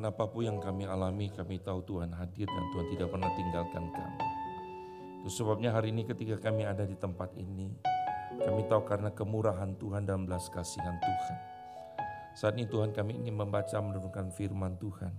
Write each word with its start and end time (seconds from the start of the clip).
Tuhan 0.00 0.16
apa 0.16 0.32
pun 0.32 0.40
yang 0.48 0.56
kami 0.64 0.88
alami, 0.88 1.28
kami 1.28 1.60
tahu 1.60 1.84
Tuhan 1.84 2.16
hadir 2.16 2.48
dan 2.48 2.64
Tuhan 2.72 2.88
tidak 2.96 3.12
pernah 3.12 3.28
tinggalkan 3.36 3.84
kami. 3.92 4.24
Itu 5.20 5.28
sebabnya 5.28 5.76
hari 5.76 5.92
ini 5.92 6.08
ketika 6.08 6.40
kami 6.40 6.64
ada 6.64 6.88
di 6.88 6.96
tempat 6.96 7.36
ini, 7.36 7.68
kami 8.40 8.64
tahu 8.64 8.80
karena 8.88 9.12
kemurahan 9.12 9.76
Tuhan 9.76 10.08
dan 10.08 10.24
belas 10.24 10.48
kasihan 10.48 10.96
Tuhan. 10.96 11.36
Saat 12.32 12.56
ini 12.56 12.64
Tuhan 12.64 12.96
kami 12.96 13.20
ingin 13.20 13.36
membaca 13.44 13.76
menurunkan 13.76 14.32
firman 14.32 14.80
Tuhan. 14.80 15.12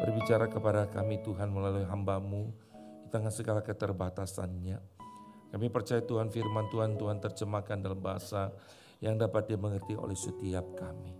Berbicara 0.00 0.48
kepada 0.48 0.88
kami 0.88 1.20
Tuhan 1.20 1.52
melalui 1.52 1.84
hambamu 1.84 2.56
di 3.04 3.12
tengah 3.12 3.28
segala 3.28 3.60
keterbatasannya. 3.60 4.80
Kami 5.52 5.66
percaya 5.68 6.00
Tuhan 6.00 6.32
firman 6.32 6.72
Tuhan, 6.72 6.96
Tuhan 6.96 7.20
terjemahkan 7.20 7.84
dalam 7.84 8.00
bahasa 8.00 8.48
yang 9.04 9.20
dapat 9.20 9.52
dimengerti 9.52 9.92
oleh 9.92 10.16
setiap 10.16 10.64
kami. 10.72 11.12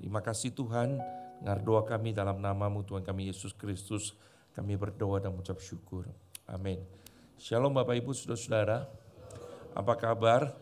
Terima 0.00 0.24
kasih 0.24 0.56
Tuhan, 0.56 0.96
dengar 1.38 1.62
kami 1.86 2.10
dalam 2.10 2.42
namamu 2.42 2.82
Tuhan 2.82 3.06
kami 3.06 3.30
Yesus 3.30 3.54
Kristus. 3.54 4.14
Kami 4.54 4.74
berdoa 4.74 5.22
dan 5.22 5.30
mengucap 5.30 5.62
syukur. 5.62 6.02
Amin. 6.50 6.82
Shalom 7.38 7.70
Bapak 7.70 7.94
Ibu, 7.94 8.10
Saudara-saudara. 8.10 8.90
Apa 9.70 9.94
kabar? 9.94 10.58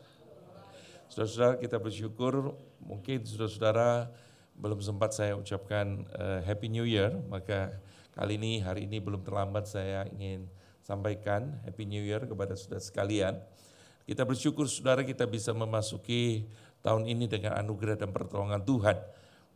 Saudara-saudara 1.08 1.56
kita 1.56 1.80
bersyukur 1.80 2.52
mungkin 2.84 3.24
saudara-saudara 3.24 4.12
belum 4.52 4.84
sempat 4.84 5.16
saya 5.16 5.32
ucapkan 5.32 6.04
uh, 6.12 6.44
Happy 6.44 6.68
New 6.68 6.84
Year, 6.84 7.12
maka 7.28 7.80
kali 8.12 8.36
ini 8.36 8.60
hari 8.60 8.84
ini 8.84 9.00
belum 9.00 9.24
terlambat 9.24 9.64
saya 9.64 10.04
ingin 10.12 10.44
sampaikan 10.84 11.56
Happy 11.64 11.88
New 11.88 12.04
Year 12.04 12.28
kepada 12.28 12.52
saudara 12.52 12.84
sekalian. 12.84 13.40
Kita 14.04 14.28
bersyukur 14.28 14.68
saudara 14.68 15.08
kita 15.08 15.24
bisa 15.24 15.56
memasuki 15.56 16.52
tahun 16.84 17.08
ini 17.08 17.32
dengan 17.32 17.56
anugerah 17.56 17.96
dan 17.96 18.12
pertolongan 18.12 18.60
Tuhan. 18.60 18.96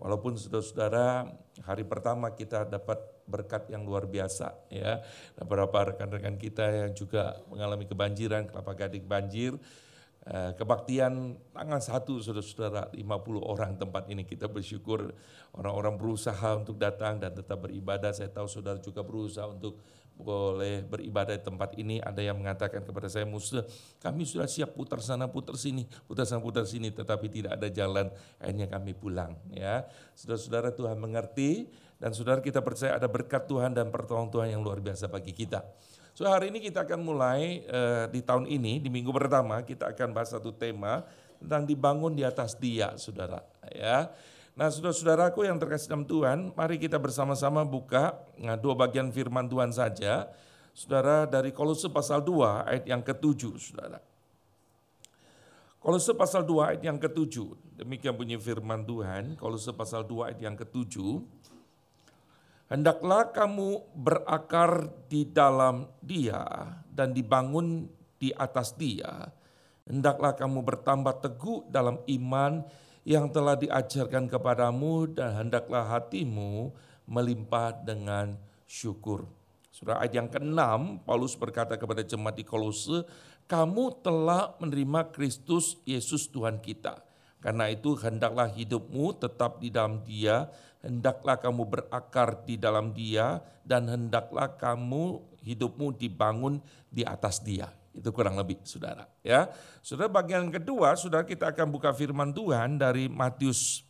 Walaupun 0.01 0.41
saudara-saudara 0.41 1.29
hari 1.69 1.84
pertama 1.84 2.33
kita 2.33 2.65
dapat 2.65 2.97
berkat 3.29 3.69
yang 3.69 3.84
luar 3.84 4.09
biasa 4.09 4.73
ya. 4.73 5.05
Beberapa 5.37 5.93
rekan-rekan 5.93 6.41
kita 6.41 6.89
yang 6.89 6.93
juga 6.97 7.39
mengalami 7.53 7.84
kebanjiran, 7.84 8.48
kelapa 8.48 8.73
gading 8.75 9.05
banjir. 9.05 9.55
Eh, 10.21 10.53
kebaktian 10.53 11.33
tangan 11.53 11.81
satu 11.81 12.21
saudara-saudara 12.21 12.93
50 12.93 13.41
orang 13.41 13.81
tempat 13.81 14.05
ini 14.12 14.28
kita 14.28 14.53
bersyukur 14.53 15.17
orang-orang 15.56 15.97
berusaha 15.97 16.61
untuk 16.61 16.77
datang 16.77 17.17
dan 17.21 17.33
tetap 17.33 17.65
beribadah. 17.65 18.12
Saya 18.12 18.28
tahu 18.28 18.45
saudara 18.45 18.77
juga 18.81 19.01
berusaha 19.01 19.48
untuk 19.48 19.81
boleh 20.21 20.85
beribadah 20.85 21.35
di 21.35 21.43
tempat 21.43 21.75
ini. 21.81 21.99
Ada 21.99 22.21
yang 22.21 22.39
mengatakan 22.39 22.85
kepada 22.85 23.09
saya, 23.09 23.25
Musa, 23.25 23.65
kami 23.99 24.29
sudah 24.29 24.47
siap 24.47 24.77
putar 24.77 25.01
sana, 25.01 25.27
putar 25.27 25.57
sini, 25.57 25.89
putar 26.05 26.29
sana, 26.29 26.45
putar 26.45 26.69
sini, 26.69 26.93
tetapi 26.93 27.27
tidak 27.33 27.57
ada 27.59 27.69
jalan. 27.73 28.12
Akhirnya 28.39 28.69
kami 28.69 28.93
pulang. 28.93 29.35
Ya, 29.51 29.89
saudara-saudara 30.15 30.77
Tuhan 30.77 31.01
mengerti 31.01 31.73
dan 32.01 32.17
saudara 32.17 32.41
kita 32.41 32.65
percaya 32.65 32.97
ada 32.97 33.09
berkat 33.09 33.45
Tuhan 33.45 33.77
dan 33.77 33.93
pertolongan 33.93 34.33
Tuhan 34.33 34.49
yang 34.57 34.62
luar 34.65 34.81
biasa 34.81 35.09
bagi 35.09 35.37
kita. 35.37 35.65
So 36.17 36.29
hari 36.29 36.53
ini 36.53 36.61
kita 36.61 36.84
akan 36.84 37.01
mulai 37.01 37.65
uh, 37.71 38.05
di 38.11 38.21
tahun 38.21 38.45
ini 38.45 38.83
di 38.83 38.93
minggu 38.93 39.09
pertama 39.15 39.62
kita 39.62 39.95
akan 39.95 40.12
bahas 40.12 40.34
satu 40.34 40.53
tema 40.53 41.07
tentang 41.41 41.65
dibangun 41.65 42.12
di 42.12 42.21
atas 42.21 42.53
dia, 42.61 42.93
saudara. 43.01 43.41
Ya, 43.73 44.12
Nah 44.59 44.69
saudara-saudaraku 44.69 45.47
yang 45.47 45.59
terkasih 45.62 45.91
dalam 45.91 46.06
Tuhan, 46.06 46.39
mari 46.59 46.77
kita 46.77 46.98
bersama-sama 46.98 47.62
buka 47.62 48.19
nah, 48.41 48.59
dua 48.59 48.75
bagian 48.75 49.15
firman 49.15 49.47
Tuhan 49.47 49.70
saja. 49.70 50.31
Saudara 50.70 51.27
dari 51.27 51.51
Kolose 51.51 51.91
pasal 51.91 52.23
2 52.23 52.71
ayat 52.71 52.84
yang 52.87 53.03
ketujuh, 53.03 53.59
saudara. 53.59 53.98
Kolose 55.83 56.15
pasal 56.15 56.47
2 56.47 56.62
ayat 56.62 56.83
yang 56.87 56.97
ketujuh, 57.01 57.75
demikian 57.75 58.15
bunyi 58.15 58.39
firman 58.39 58.87
Tuhan, 58.87 59.34
Kolose 59.34 59.75
pasal 59.75 60.06
2 60.06 60.31
ayat 60.31 60.41
yang 60.41 60.55
ketujuh. 60.55 61.21
Hendaklah 62.71 63.34
kamu 63.34 63.83
berakar 63.98 64.94
di 65.11 65.27
dalam 65.27 65.91
dia 65.99 66.47
dan 66.87 67.11
dibangun 67.11 67.91
di 68.15 68.31
atas 68.31 68.78
dia. 68.78 69.27
Hendaklah 69.91 70.38
kamu 70.38 70.62
bertambah 70.62 71.19
teguh 71.19 71.67
dalam 71.67 71.99
iman 72.06 72.62
yang 73.10 73.26
telah 73.26 73.59
diajarkan 73.59 74.31
kepadamu 74.31 75.10
dan 75.10 75.34
hendaklah 75.34 75.82
hatimu 75.98 76.71
melimpah 77.10 77.75
dengan 77.82 78.38
syukur. 78.71 79.26
Surah 79.75 79.98
ayat 79.98 80.15
yang 80.15 80.28
ke-6, 80.31 81.03
Paulus 81.03 81.34
berkata 81.34 81.75
kepada 81.75 82.06
jemaat 82.06 82.38
di 82.38 82.47
Kolose, 82.47 83.03
kamu 83.50 83.99
telah 84.06 84.54
menerima 84.62 85.10
Kristus 85.10 85.82
Yesus 85.82 86.31
Tuhan 86.31 86.62
kita. 86.62 87.03
Karena 87.43 87.66
itu 87.66 87.99
hendaklah 87.99 88.47
hidupmu 88.47 89.19
tetap 89.19 89.59
di 89.59 89.75
dalam 89.75 90.06
dia, 90.06 90.47
hendaklah 90.78 91.34
kamu 91.34 91.66
berakar 91.66 92.47
di 92.47 92.62
dalam 92.62 92.94
dia, 92.94 93.43
dan 93.66 93.91
hendaklah 93.91 94.54
kamu 94.54 95.19
hidupmu 95.43 95.99
dibangun 95.99 96.62
di 96.87 97.03
atas 97.03 97.43
dia. 97.43 97.80
Itu 97.91 98.15
kurang 98.15 98.39
lebih 98.39 98.62
saudara. 98.62 99.11
ya. 99.27 99.51
Saudara 99.83 100.06
bagian 100.06 100.47
kedua, 100.49 100.95
saudara 100.95 101.27
kita 101.27 101.51
akan 101.51 101.75
buka 101.75 101.91
firman 101.91 102.31
Tuhan 102.31 102.78
dari 102.78 103.11
Matius. 103.11 103.83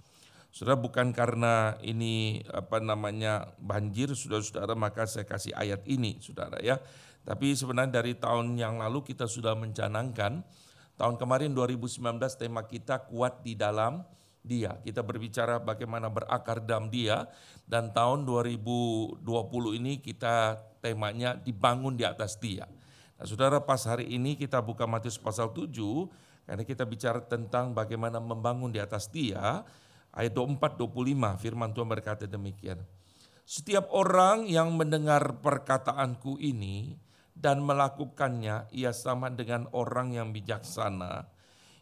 Saudara 0.51 0.75
bukan 0.75 1.15
karena 1.15 1.79
ini 1.85 2.43
apa 2.51 2.83
namanya 2.83 3.55
banjir, 3.61 4.11
saudara-saudara 4.17 4.75
maka 4.75 5.07
saya 5.07 5.23
kasih 5.23 5.55
ayat 5.55 5.87
ini 5.87 6.19
saudara 6.19 6.59
ya. 6.59 6.83
Tapi 7.23 7.55
sebenarnya 7.55 8.03
dari 8.03 8.17
tahun 8.17 8.59
yang 8.59 8.81
lalu 8.81 9.05
kita 9.05 9.29
sudah 9.31 9.55
mencanangkan, 9.55 10.43
tahun 10.99 11.15
kemarin 11.21 11.55
2019 11.55 12.01
tema 12.41 12.67
kita 12.67 13.07
kuat 13.07 13.45
di 13.47 13.55
dalam 13.55 14.03
dia. 14.41 14.81
Kita 14.81 15.05
berbicara 15.05 15.61
bagaimana 15.61 16.09
berakar 16.09 16.65
dalam 16.65 16.89
dia 16.89 17.29
dan 17.69 17.93
tahun 17.93 18.25
2020 18.25 19.23
ini 19.79 20.01
kita 20.01 20.59
temanya 20.81 21.37
dibangun 21.37 21.95
di 21.95 22.03
atas 22.09 22.41
dia. 22.41 22.65
Nah, 23.21 23.29
saudara 23.29 23.61
pas 23.61 23.85
hari 23.85 24.09
ini 24.09 24.33
kita 24.33 24.65
buka 24.65 24.89
Matius 24.89 25.21
pasal 25.21 25.53
7, 25.53 25.77
karena 26.49 26.65
kita 26.65 26.89
bicara 26.89 27.21
tentang 27.21 27.77
bagaimana 27.77 28.17
membangun 28.17 28.73
di 28.73 28.81
atas 28.81 29.13
dia, 29.13 29.61
ayat 30.17 30.33
24-25 30.33 31.37
firman 31.37 31.69
Tuhan 31.77 31.85
berkata 31.85 32.25
demikian. 32.25 32.81
Setiap 33.45 33.93
orang 33.93 34.49
yang 34.49 34.73
mendengar 34.73 35.37
perkataanku 35.45 36.41
ini 36.41 36.97
dan 37.37 37.61
melakukannya, 37.61 38.73
ia 38.73 38.97
sama 38.97 39.29
dengan 39.29 39.69
orang 39.77 40.17
yang 40.17 40.33
bijaksana, 40.33 41.29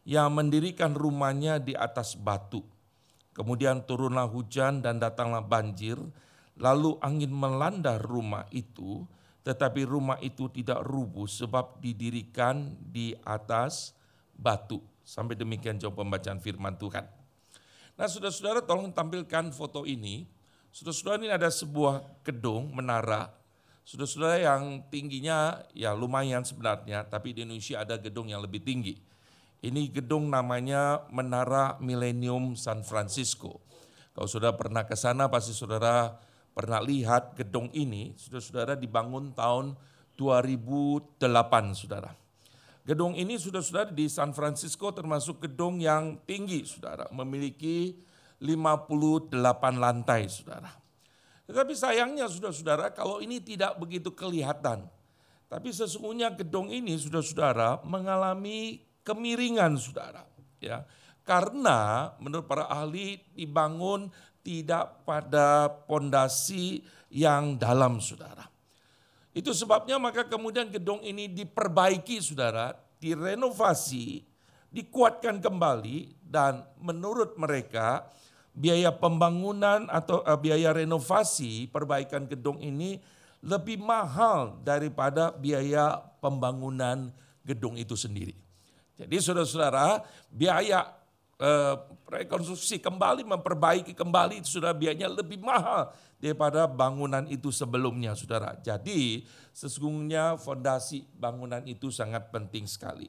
yang 0.03 0.35
mendirikan 0.35 0.99
rumahnya 0.99 1.63
di 1.63 1.79
atas 1.79 2.19
batu. 2.19 2.67
Kemudian 3.31 3.87
turunlah 3.87 4.27
hujan 4.27 4.83
dan 4.83 4.99
datanglah 4.99 5.47
banjir, 5.47 6.03
lalu 6.59 6.99
angin 6.99 7.31
melanda 7.31 7.95
rumah 7.95 8.51
itu, 8.51 9.07
tetapi 9.49 9.89
rumah 9.89 10.21
itu 10.21 10.53
tidak 10.53 10.85
rubuh 10.85 11.25
sebab 11.25 11.81
didirikan 11.81 12.77
di 12.85 13.17
atas 13.25 13.97
batu. 14.37 14.85
Sampai 15.01 15.41
demikian 15.41 15.81
jawab 15.81 16.05
pembacaan 16.05 16.37
firman 16.37 16.77
Tuhan. 16.77 17.09
Nah 17.97 18.05
saudara-saudara 18.05 18.61
tolong 18.61 18.93
tampilkan 18.93 19.49
foto 19.57 19.89
ini. 19.89 20.29
Saudara-saudara 20.69 21.17
ini 21.25 21.29
ada 21.33 21.49
sebuah 21.49 22.21
gedung, 22.29 22.77
menara. 22.77 23.33
Saudara-saudara 23.89 24.37
yang 24.37 24.85
tingginya 24.93 25.65
ya 25.73 25.97
lumayan 25.97 26.45
sebenarnya, 26.45 27.09
tapi 27.09 27.33
di 27.33 27.49
Indonesia 27.49 27.81
ada 27.81 27.97
gedung 27.97 28.29
yang 28.29 28.45
lebih 28.45 28.61
tinggi. 28.61 29.01
Ini 29.65 29.89
gedung 29.91 30.29
namanya 30.29 31.09
Menara 31.09 31.81
Millennium 31.81 32.53
San 32.53 32.85
Francisco. 32.85 33.65
Kalau 34.13 34.29
sudah 34.29 34.53
pernah 34.55 34.85
ke 34.85 34.95
sana 34.95 35.33
pasti 35.33 35.57
saudara 35.57 36.15
pernah 36.59 36.83
lihat 36.83 37.39
gedung 37.39 37.71
ini, 37.71 38.19
saudara-saudara 38.19 38.75
dibangun 38.75 39.31
tahun 39.31 39.79
2008, 40.19 41.23
saudara. 41.79 42.11
Gedung 42.83 43.15
ini 43.15 43.39
saudara-saudara 43.39 43.95
di 43.95 44.11
San 44.11 44.35
Francisco 44.35 44.91
termasuk 44.91 45.47
gedung 45.47 45.79
yang 45.79 46.19
tinggi, 46.27 46.67
saudara. 46.67 47.07
Memiliki 47.15 47.95
58 48.43 49.39
lantai, 49.79 50.27
saudara. 50.27 50.75
Tetapi 51.47 51.73
sayangnya 51.79 52.27
saudara-saudara 52.27 52.91
kalau 52.91 53.23
ini 53.23 53.39
tidak 53.39 53.79
begitu 53.79 54.11
kelihatan. 54.11 54.91
Tapi 55.47 55.71
sesungguhnya 55.71 56.35
gedung 56.35 56.75
ini 56.75 56.99
saudara-saudara 56.99 57.87
mengalami 57.87 58.83
kemiringan 59.07 59.79
saudara. 59.79 60.27
ya 60.59 60.83
Karena 61.23 62.13
menurut 62.19 62.51
para 62.51 62.67
ahli 62.67 63.23
dibangun 63.33 64.11
tidak 64.43 65.05
pada 65.05 65.69
pondasi 65.87 66.85
yang 67.13 67.57
dalam 67.57 67.99
saudara. 67.99 68.49
Itu 69.33 69.55
sebabnya 69.55 70.01
maka 70.03 70.27
kemudian 70.27 70.67
gedung 70.73 70.99
ini 71.05 71.31
diperbaiki 71.31 72.19
saudara, 72.19 72.75
direnovasi, 72.99 74.27
dikuatkan 74.69 75.39
kembali 75.39 76.19
dan 76.27 76.67
menurut 76.83 77.39
mereka 77.39 78.11
biaya 78.51 78.91
pembangunan 78.91 79.87
atau 79.87 80.27
uh, 80.27 80.35
biaya 80.35 80.75
renovasi 80.75 81.71
perbaikan 81.71 82.27
gedung 82.27 82.59
ini 82.59 82.99
lebih 83.39 83.79
mahal 83.79 84.59
daripada 84.67 85.31
biaya 85.31 86.03
pembangunan 86.19 87.15
gedung 87.47 87.79
itu 87.79 87.95
sendiri. 87.95 88.35
Jadi 88.99 89.15
saudara-saudara 89.23 90.03
biaya 90.27 90.98
eh, 91.39 91.75
rekonstruksi 92.11 92.83
kembali, 92.83 93.23
memperbaiki 93.25 93.95
kembali 93.95 94.43
itu 94.43 94.59
sudah 94.59 94.75
biayanya 94.75 95.09
lebih 95.11 95.39
mahal 95.41 95.91
daripada 96.19 96.67
bangunan 96.67 97.25
itu 97.31 97.55
sebelumnya 97.55 98.13
saudara. 98.19 98.59
Jadi 98.59 99.23
sesungguhnya 99.55 100.35
fondasi 100.37 101.07
bangunan 101.15 101.63
itu 101.65 101.95
sangat 101.95 102.29
penting 102.35 102.67
sekali. 102.67 103.07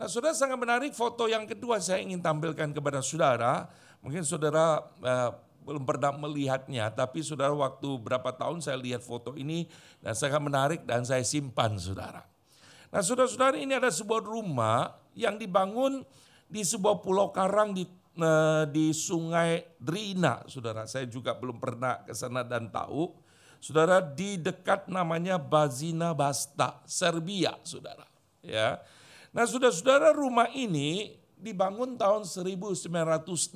Nah 0.00 0.08
saudara 0.08 0.32
sangat 0.32 0.56
menarik 0.56 0.92
foto 0.96 1.28
yang 1.28 1.44
kedua 1.44 1.76
saya 1.76 2.00
ingin 2.00 2.24
tampilkan 2.24 2.72
kepada 2.72 3.04
saudara. 3.04 3.68
Mungkin 4.00 4.24
saudara 4.24 4.80
eh, 5.04 5.30
belum 5.60 5.84
pernah 5.84 6.16
melihatnya, 6.16 6.88
tapi 6.88 7.20
saudara 7.20 7.52
waktu 7.52 8.00
berapa 8.00 8.32
tahun 8.32 8.64
saya 8.64 8.80
lihat 8.80 9.04
foto 9.04 9.36
ini 9.36 9.68
dan 10.00 10.16
sangat 10.16 10.40
menarik 10.40 10.80
dan 10.88 11.04
saya 11.04 11.20
simpan 11.20 11.76
saudara. 11.76 12.24
Nah 12.90 13.04
saudara-saudara 13.04 13.60
ini 13.60 13.76
ada 13.76 13.92
sebuah 13.92 14.24
rumah 14.24 14.98
yang 15.14 15.38
dibangun 15.38 16.02
di 16.50 16.66
sebuah 16.66 16.98
pulau 16.98 17.30
karang 17.30 17.70
di 17.70 17.86
eh, 18.18 18.64
di 18.68 18.90
Sungai 18.90 19.78
Drina, 19.78 20.42
saudara. 20.50 20.84
Saya 20.90 21.06
juga 21.06 21.38
belum 21.38 21.62
pernah 21.62 22.02
ke 22.02 22.12
sana 22.12 22.42
dan 22.42 22.68
tahu. 22.68 23.14
Saudara 23.62 24.02
di 24.02 24.40
dekat 24.40 24.90
namanya 24.90 25.38
Bazina 25.38 26.10
Basta, 26.16 26.82
Serbia, 26.88 27.54
saudara. 27.62 28.08
Ya. 28.40 28.80
Nah, 29.30 29.44
saudara-saudara 29.46 30.16
rumah 30.16 30.48
ini 30.50 31.14
dibangun 31.38 31.94
tahun 31.94 32.26
1968. 32.26 33.54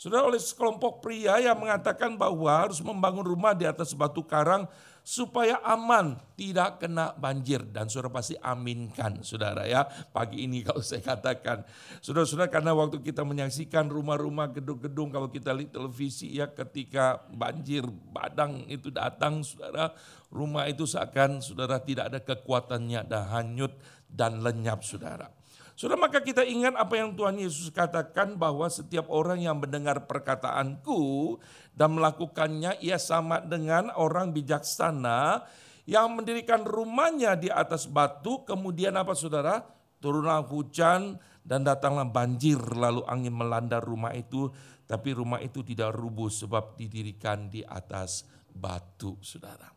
Saudara 0.00 0.24
oleh 0.24 0.40
sekelompok 0.40 1.04
pria 1.04 1.36
yang 1.44 1.60
mengatakan 1.60 2.16
bahwa 2.16 2.48
harus 2.48 2.80
membangun 2.80 3.24
rumah 3.24 3.52
di 3.52 3.68
atas 3.68 3.92
batu 3.92 4.24
karang 4.24 4.64
supaya 5.10 5.58
aman 5.66 6.14
tidak 6.38 6.78
kena 6.78 7.10
banjir. 7.18 7.66
Dan 7.66 7.90
saudara 7.90 8.22
pasti 8.22 8.38
aminkan 8.38 9.26
saudara 9.26 9.66
ya. 9.66 9.82
Pagi 10.14 10.46
ini 10.46 10.62
kalau 10.62 10.78
saya 10.78 11.02
katakan 11.02 11.66
saudara-saudara 11.98 12.46
karena 12.46 12.70
waktu 12.78 13.02
kita 13.02 13.26
menyaksikan 13.26 13.90
rumah-rumah 13.90 14.54
gedung-gedung 14.54 15.10
kalau 15.10 15.26
kita 15.26 15.50
lihat 15.50 15.74
televisi 15.74 16.38
ya 16.38 16.46
ketika 16.54 17.26
banjir 17.34 17.82
badang 18.14 18.70
itu 18.70 18.94
datang 18.94 19.42
saudara 19.42 19.90
rumah 20.30 20.70
itu 20.70 20.86
seakan 20.86 21.42
saudara 21.42 21.82
tidak 21.82 22.14
ada 22.14 22.22
kekuatannya 22.22 23.02
dan 23.10 23.26
hanyut 23.34 23.74
dan 24.06 24.38
lenyap 24.38 24.86
saudara 24.86 25.39
Sudah 25.80 25.96
maka 25.96 26.20
kita 26.20 26.44
ingat 26.44 26.76
apa 26.76 26.92
yang 27.00 27.16
Tuhan 27.16 27.40
Yesus 27.40 27.72
katakan 27.72 28.36
bahwa 28.36 28.68
setiap 28.68 29.08
orang 29.08 29.40
yang 29.40 29.56
mendengar 29.56 30.04
perkataanku 30.04 31.40
dan 31.72 31.96
melakukannya 31.96 32.76
ia 32.84 33.00
sama 33.00 33.40
dengan 33.40 33.88
orang 33.96 34.28
bijaksana 34.36 35.40
yang 35.88 36.12
mendirikan 36.12 36.68
rumahnya 36.68 37.32
di 37.32 37.48
atas 37.48 37.88
batu 37.88 38.44
kemudian 38.44 38.92
apa 38.92 39.16
saudara 39.16 39.64
turunlah 40.04 40.44
hujan 40.44 41.16
dan 41.48 41.64
datanglah 41.64 42.04
banjir 42.04 42.60
lalu 42.60 43.00
angin 43.08 43.32
melanda 43.32 43.80
rumah 43.80 44.12
itu 44.12 44.52
tapi 44.84 45.16
rumah 45.16 45.40
itu 45.40 45.64
tidak 45.64 45.96
rubuh 45.96 46.28
sebab 46.28 46.76
didirikan 46.76 47.48
di 47.48 47.64
atas 47.64 48.28
batu 48.52 49.16
saudara. 49.24 49.72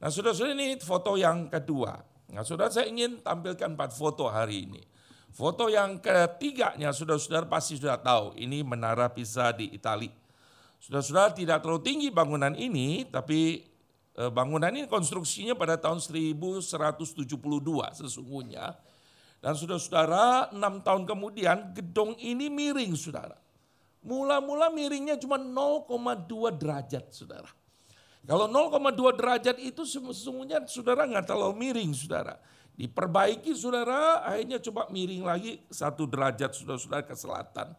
Nah 0.00 0.08
saudara-saudara 0.08 0.56
ini 0.56 0.80
foto 0.80 1.20
yang 1.20 1.52
kedua. 1.52 1.92
Nah 2.32 2.40
saudara 2.40 2.72
saya 2.72 2.88
ingin 2.88 3.20
tampilkan 3.20 3.76
empat 3.76 3.92
foto 3.92 4.32
hari 4.32 4.64
ini. 4.64 4.95
Foto 5.36 5.68
yang 5.68 6.00
ketiganya 6.00 6.96
saudara-saudara 6.96 7.44
pasti 7.44 7.76
sudah 7.76 8.00
tahu, 8.00 8.32
ini 8.40 8.64
Menara 8.64 9.12
Pisa 9.12 9.52
di 9.52 9.68
Italia. 9.68 10.08
Saudara-saudara 10.80 11.36
tidak 11.36 11.60
terlalu 11.60 11.84
tinggi 11.84 12.08
bangunan 12.08 12.56
ini, 12.56 13.04
tapi 13.04 13.60
eh, 14.16 14.30
bangunan 14.32 14.72
ini 14.72 14.88
konstruksinya 14.88 15.52
pada 15.52 15.76
tahun 15.76 16.00
1172 16.00 17.36
sesungguhnya. 18.00 18.80
Dan 19.44 19.52
saudara-saudara, 19.52 20.56
enam 20.56 20.80
tahun 20.80 21.04
kemudian 21.04 21.76
gedung 21.76 22.16
ini 22.16 22.48
miring 22.48 22.96
saudara. 22.96 23.36
Mula-mula 24.00 24.72
miringnya 24.72 25.20
cuma 25.20 25.36
0,2 25.36 26.48
derajat 26.56 27.12
saudara. 27.12 27.52
Kalau 28.24 28.48
0,2 28.48 29.20
derajat 29.20 29.60
itu 29.60 29.84
sesungguhnya 29.84 30.64
saudara 30.64 31.04
nggak 31.04 31.28
terlalu 31.28 31.60
miring 31.60 31.92
saudara. 31.92 32.40
Diperbaiki 32.76 33.56
saudara, 33.56 34.20
akhirnya 34.20 34.60
coba 34.60 34.92
miring 34.92 35.24
lagi 35.24 35.64
satu 35.72 36.04
derajat 36.04 36.52
saudara-saudara 36.52 37.08
ke 37.08 37.16
selatan. 37.16 37.72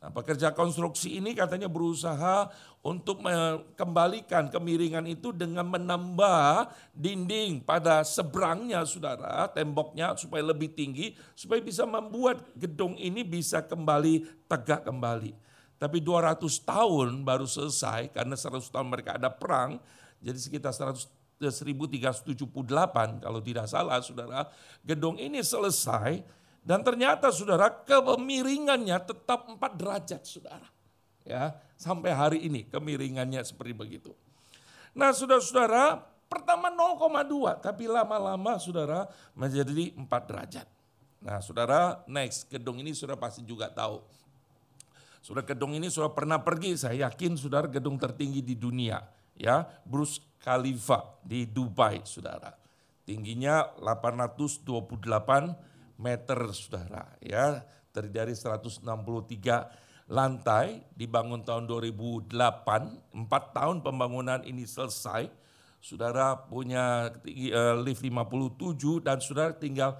Nah, 0.00 0.08
pekerja 0.08 0.48
konstruksi 0.56 1.20
ini 1.20 1.36
katanya 1.36 1.68
berusaha 1.68 2.48
untuk 2.80 3.20
mengembalikan 3.20 4.48
kemiringan 4.48 5.04
itu 5.04 5.28
dengan 5.28 5.68
menambah 5.68 6.72
dinding 6.96 7.60
pada 7.60 8.00
seberangnya 8.00 8.80
saudara, 8.88 9.44
temboknya 9.52 10.16
supaya 10.16 10.40
lebih 10.40 10.72
tinggi, 10.72 11.12
supaya 11.36 11.60
bisa 11.60 11.84
membuat 11.84 12.40
gedung 12.56 12.96
ini 12.96 13.20
bisa 13.20 13.60
kembali 13.60 14.24
tegak 14.48 14.88
kembali. 14.88 15.36
Tapi 15.76 16.00
200 16.00 16.40
tahun 16.64 17.20
baru 17.20 17.44
selesai 17.44 18.08
karena 18.16 18.40
100 18.40 18.72
tahun 18.72 18.88
mereka 18.88 19.20
ada 19.20 19.28
perang, 19.28 19.76
jadi 20.24 20.40
sekitar 20.40 20.72
100 20.72 21.19
1378 21.40 23.24
kalau 23.24 23.40
tidak 23.40 23.64
salah 23.64 23.96
saudara, 24.04 24.44
gedung 24.84 25.16
ini 25.16 25.40
selesai 25.40 26.20
dan 26.60 26.84
ternyata 26.84 27.32
saudara 27.32 27.72
kemiringannya 27.72 29.00
tetap 29.00 29.48
4 29.48 29.56
derajat 29.80 30.20
saudara. 30.28 30.68
Ya, 31.24 31.56
sampai 31.80 32.12
hari 32.12 32.38
ini 32.44 32.68
kemiringannya 32.68 33.40
seperti 33.40 33.72
begitu. 33.72 34.12
Nah, 34.92 35.16
saudara-saudara, 35.16 36.04
pertama 36.28 36.68
0,2 36.68 37.56
tapi 37.64 37.88
lama-lama 37.88 38.60
saudara 38.60 39.08
menjadi 39.32 39.96
4 39.96 40.28
derajat. 40.28 40.68
Nah, 41.24 41.40
saudara, 41.40 42.04
next 42.04 42.52
gedung 42.52 42.76
ini 42.84 42.92
sudah 42.92 43.16
pasti 43.16 43.40
juga 43.44 43.72
tahu. 43.72 44.04
Sudah 45.20 45.44
gedung 45.44 45.76
ini 45.76 45.92
sudah 45.92 46.12
pernah 46.12 46.40
pergi, 46.40 46.80
saya 46.80 47.08
yakin 47.08 47.36
saudara 47.36 47.68
gedung 47.68 48.00
tertinggi 48.00 48.40
di 48.40 48.56
dunia, 48.56 49.04
ya, 49.40 49.64
Bruce 49.88 50.20
Khalifa 50.44 51.16
di 51.24 51.48
Dubai, 51.48 52.04
saudara. 52.04 52.52
Tingginya 53.08 53.72
828 53.80 54.68
meter, 55.96 56.38
saudara. 56.52 57.16
Ya, 57.24 57.64
terdiri 57.96 58.30
dari 58.30 58.34
163 58.36 58.84
lantai, 60.10 60.84
dibangun 60.92 61.40
tahun 61.40 61.64
2008, 61.64 62.28
empat 63.16 63.44
tahun 63.56 63.80
pembangunan 63.80 64.44
ini 64.44 64.68
selesai. 64.68 65.32
Saudara 65.80 66.36
punya 66.36 67.08
uh, 67.08 67.76
lift 67.80 68.04
57 68.04 69.00
dan 69.00 69.16
saudara 69.16 69.56
tinggal 69.56 69.96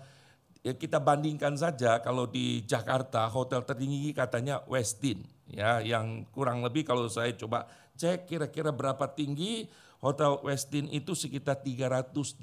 ya 0.61 0.77
kita 0.77 1.01
bandingkan 1.01 1.57
saja 1.57 2.05
kalau 2.05 2.29
di 2.29 2.61
Jakarta 2.69 3.25
hotel 3.33 3.65
tertinggi 3.65 4.13
katanya 4.13 4.61
Westin 4.69 5.25
ya 5.49 5.81
yang 5.81 6.29
kurang 6.29 6.61
lebih 6.61 6.85
kalau 6.85 7.09
saya 7.09 7.32
coba 7.32 7.65
cek 8.01 8.25
kira-kira 8.25 8.73
berapa 8.73 9.05
tinggi 9.13 9.69
Hotel 10.01 10.41
Westin 10.41 10.89
itu 10.89 11.13
sekitar 11.13 11.61
308 11.61 12.41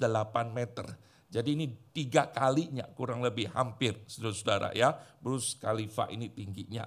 meter. 0.54 0.86
Jadi 1.28 1.58
ini 1.58 1.66
tiga 1.90 2.30
kalinya 2.30 2.86
kurang 2.94 3.20
lebih 3.20 3.50
hampir 3.50 3.98
saudara-saudara 4.06 4.72
ya. 4.78 4.94
Bruce 5.18 5.58
Khalifa 5.58 6.06
ini 6.14 6.30
tingginya. 6.30 6.86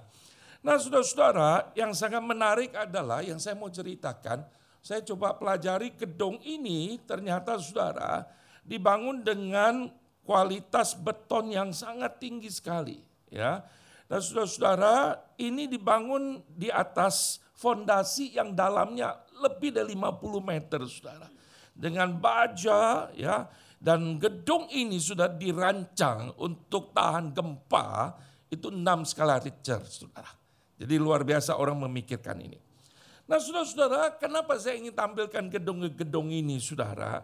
Nah 0.64 0.80
saudara-saudara 0.80 1.76
yang 1.76 1.92
sangat 1.92 2.24
menarik 2.24 2.72
adalah 2.72 3.20
yang 3.20 3.36
saya 3.36 3.54
mau 3.54 3.68
ceritakan. 3.68 4.42
Saya 4.82 5.04
coba 5.06 5.38
pelajari 5.38 5.94
gedung 5.94 6.40
ini 6.42 6.98
ternyata 7.06 7.54
saudara 7.60 8.26
dibangun 8.66 9.22
dengan 9.22 9.92
kualitas 10.26 10.96
beton 10.96 11.52
yang 11.52 11.70
sangat 11.70 12.18
tinggi 12.18 12.50
sekali. 12.50 12.98
ya. 13.30 13.62
Dan 14.08 14.18
saudara-saudara 14.18 15.22
ini 15.38 15.70
dibangun 15.70 16.42
di 16.50 16.66
atas 16.66 17.41
fondasi 17.62 18.34
yang 18.34 18.58
dalamnya 18.58 19.22
lebih 19.38 19.70
dari 19.70 19.94
50 19.94 20.42
meter 20.42 20.82
saudara. 20.90 21.30
Dengan 21.72 22.18
baja 22.18 23.08
ya 23.14 23.46
dan 23.78 24.18
gedung 24.18 24.66
ini 24.74 24.98
sudah 24.98 25.30
dirancang 25.30 26.34
untuk 26.42 26.90
tahan 26.90 27.30
gempa 27.30 28.18
itu 28.50 28.68
6 28.68 28.82
skala 29.06 29.38
Richter 29.38 29.80
saudara. 29.86 30.34
Jadi 30.76 30.94
luar 30.98 31.22
biasa 31.22 31.54
orang 31.54 31.78
memikirkan 31.86 32.42
ini. 32.42 32.58
Nah 33.30 33.38
saudara-saudara 33.38 34.18
kenapa 34.18 34.58
saya 34.58 34.76
ingin 34.82 34.92
tampilkan 34.92 35.46
gedung-gedung 35.46 36.28
ini 36.34 36.58
saudara. 36.58 37.22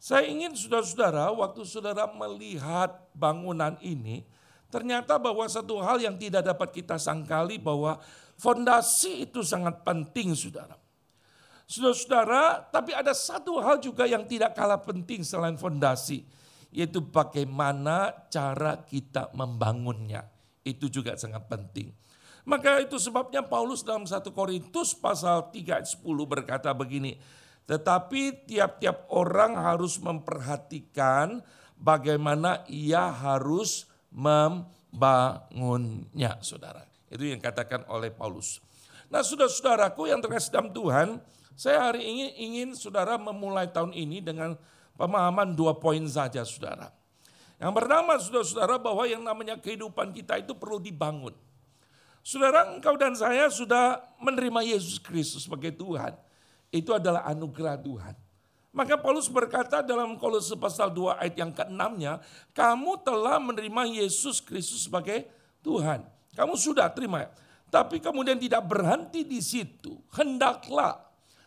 Saya 0.00 0.24
ingin 0.30 0.56
saudara-saudara 0.56 1.28
waktu 1.34 1.60
saudara 1.66 2.08
melihat 2.08 2.94
bangunan 3.12 3.76
ini 3.84 4.24
ternyata 4.70 5.18
bahwa 5.18 5.44
satu 5.50 5.82
hal 5.82 5.98
yang 6.00 6.14
tidak 6.16 6.46
dapat 6.46 6.80
kita 6.80 6.96
sangkali 6.96 7.58
bahwa 7.58 7.98
fondasi 8.40 9.28
itu 9.28 9.44
sangat 9.44 9.84
penting 9.84 10.32
saudara. 10.32 10.80
Saudara-saudara, 11.70 12.66
tapi 12.72 12.96
ada 12.96 13.12
satu 13.14 13.60
hal 13.62 13.78
juga 13.78 14.02
yang 14.08 14.26
tidak 14.26 14.58
kalah 14.58 14.82
penting 14.82 15.22
selain 15.22 15.54
fondasi, 15.54 16.26
yaitu 16.74 16.98
bagaimana 16.98 18.10
cara 18.26 18.82
kita 18.82 19.30
membangunnya. 19.36 20.26
Itu 20.66 20.90
juga 20.90 21.14
sangat 21.14 21.46
penting. 21.46 21.94
Maka 22.42 22.82
itu 22.82 22.98
sebabnya 22.98 23.46
Paulus 23.46 23.86
dalam 23.86 24.02
1 24.02 24.18
Korintus 24.34 24.98
pasal 24.98 25.54
3 25.54 25.78
ayat 25.78 25.86
10 25.86 26.02
berkata 26.26 26.74
begini, 26.74 27.22
tetapi 27.70 28.50
tiap-tiap 28.50 29.06
orang 29.14 29.54
harus 29.54 30.02
memperhatikan 30.02 31.38
bagaimana 31.78 32.66
ia 32.66 33.14
harus 33.14 33.86
membangunnya, 34.10 36.34
saudara. 36.42 36.89
Itu 37.10 37.26
yang 37.26 37.42
katakan 37.42 37.82
oleh 37.90 38.14
Paulus. 38.14 38.62
Nah, 39.10 39.26
saudara-saudaraku 39.26 40.06
yang 40.06 40.22
terkasih 40.22 40.54
dalam 40.54 40.70
Tuhan, 40.70 41.18
saya 41.58 41.90
hari 41.90 42.06
ini 42.06 42.24
ingin 42.38 42.78
saudara 42.78 43.18
memulai 43.18 43.66
tahun 43.66 43.90
ini 43.90 44.22
dengan 44.22 44.54
pemahaman 44.94 45.58
dua 45.58 45.74
poin 45.74 46.00
saja, 46.06 46.46
saudara. 46.46 46.94
Yang 47.58 47.72
pertama, 47.74 48.12
saudara-saudara, 48.16 48.78
bahwa 48.78 49.04
yang 49.10 49.26
namanya 49.26 49.58
kehidupan 49.58 50.14
kita 50.14 50.38
itu 50.38 50.54
perlu 50.54 50.78
dibangun. 50.78 51.34
Saudara, 52.22 52.70
engkau 52.70 52.94
dan 52.94 53.18
saya 53.18 53.50
sudah 53.50 53.98
menerima 54.22 54.78
Yesus 54.78 55.02
Kristus 55.02 55.50
sebagai 55.50 55.74
Tuhan. 55.74 56.14
Itu 56.70 56.94
adalah 56.94 57.26
anugerah 57.26 57.74
Tuhan. 57.82 58.14
Maka 58.70 58.94
Paulus 58.94 59.26
berkata 59.26 59.82
dalam 59.82 60.14
Kolose 60.14 60.54
pasal 60.54 60.94
2 60.94 61.18
ayat 61.18 61.34
yang 61.34 61.50
ke-6-nya, 61.50 62.22
kamu 62.54 63.02
telah 63.02 63.42
menerima 63.42 63.82
Yesus 63.98 64.38
Kristus 64.38 64.86
sebagai 64.86 65.26
Tuhan. 65.58 66.06
Kamu 66.34 66.54
sudah 66.54 66.90
terima. 66.94 67.26
Tapi 67.70 68.02
kemudian 68.02 68.38
tidak 68.38 68.66
berhenti 68.66 69.22
di 69.22 69.38
situ. 69.38 69.94
Hendaklah 70.14 70.98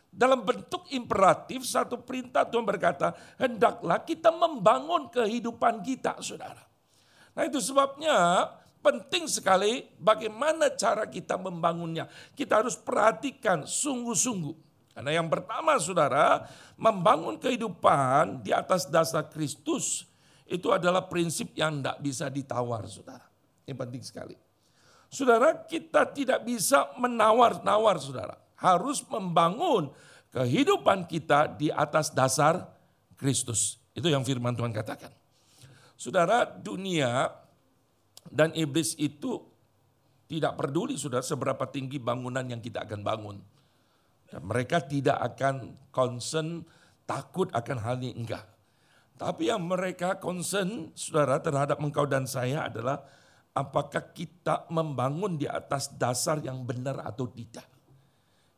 dalam 0.08 0.46
bentuk 0.46 0.88
imperatif 0.94 1.66
satu 1.68 2.00
perintah 2.00 2.48
Tuhan 2.48 2.64
berkata, 2.64 3.12
hendaklah 3.36 4.00
kita 4.06 4.30
membangun 4.32 5.10
kehidupan 5.10 5.84
kita, 5.84 6.22
Saudara. 6.24 6.64
Nah, 7.34 7.44
itu 7.50 7.58
sebabnya 7.58 8.46
penting 8.84 9.26
sekali 9.26 9.90
bagaimana 9.98 10.70
cara 10.76 11.10
kita 11.10 11.40
membangunnya. 11.40 12.06
Kita 12.38 12.62
harus 12.62 12.78
perhatikan 12.78 13.66
sungguh-sungguh. 13.66 14.54
Karena 14.94 15.18
yang 15.18 15.26
pertama 15.26 15.82
saudara, 15.82 16.46
membangun 16.78 17.42
kehidupan 17.42 18.46
di 18.46 18.54
atas 18.54 18.86
dasar 18.86 19.26
Kristus 19.26 20.06
itu 20.46 20.70
adalah 20.70 21.10
prinsip 21.10 21.50
yang 21.58 21.82
tidak 21.82 21.98
bisa 21.98 22.30
ditawar 22.30 22.86
saudara. 22.86 23.26
Ini 23.66 23.74
penting 23.74 24.06
sekali. 24.06 24.43
Saudara 25.14 25.54
kita 25.70 26.10
tidak 26.10 26.42
bisa 26.42 26.90
menawar-nawar 26.98 28.02
saudara. 28.02 28.34
Harus 28.58 29.06
membangun 29.06 29.94
kehidupan 30.34 31.06
kita 31.06 31.54
di 31.54 31.70
atas 31.70 32.10
dasar 32.10 32.66
Kristus. 33.14 33.78
Itu 33.94 34.10
yang 34.10 34.26
firman 34.26 34.58
Tuhan 34.58 34.74
katakan. 34.74 35.14
Saudara 35.94 36.50
dunia 36.50 37.30
dan 38.34 38.50
iblis 38.58 38.98
itu 38.98 39.38
tidak 40.26 40.58
peduli 40.58 40.98
saudara 40.98 41.22
seberapa 41.22 41.70
tinggi 41.70 42.02
bangunan 42.02 42.42
yang 42.42 42.58
kita 42.58 42.82
akan 42.90 43.06
bangun 43.06 43.38
mereka 44.42 44.82
tidak 44.82 45.20
akan 45.22 45.78
concern, 45.94 46.66
takut 47.06 47.54
akan 47.54 47.78
hal 47.84 48.02
ini, 48.02 48.18
enggak. 48.18 48.48
Tapi 49.20 49.54
yang 49.54 49.62
mereka 49.62 50.18
concern, 50.18 50.90
saudara, 50.98 51.38
terhadap 51.38 51.78
engkau 51.78 52.10
dan 52.10 52.26
saya 52.26 52.66
adalah 52.66 53.06
apakah 53.54 54.14
kita 54.14 54.66
membangun 54.74 55.38
di 55.38 55.46
atas 55.46 55.94
dasar 55.94 56.42
yang 56.42 56.66
benar 56.66 57.02
atau 57.06 57.30
tidak. 57.30 57.66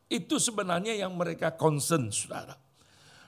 Itu 0.08 0.40
sebenarnya 0.40 0.96
yang 0.96 1.14
mereka 1.14 1.54
concern, 1.54 2.08
saudara. 2.10 2.56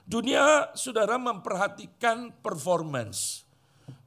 Dunia, 0.09 0.73
saudara, 0.73 1.21
memperhatikan 1.21 2.33
performance. 2.41 3.45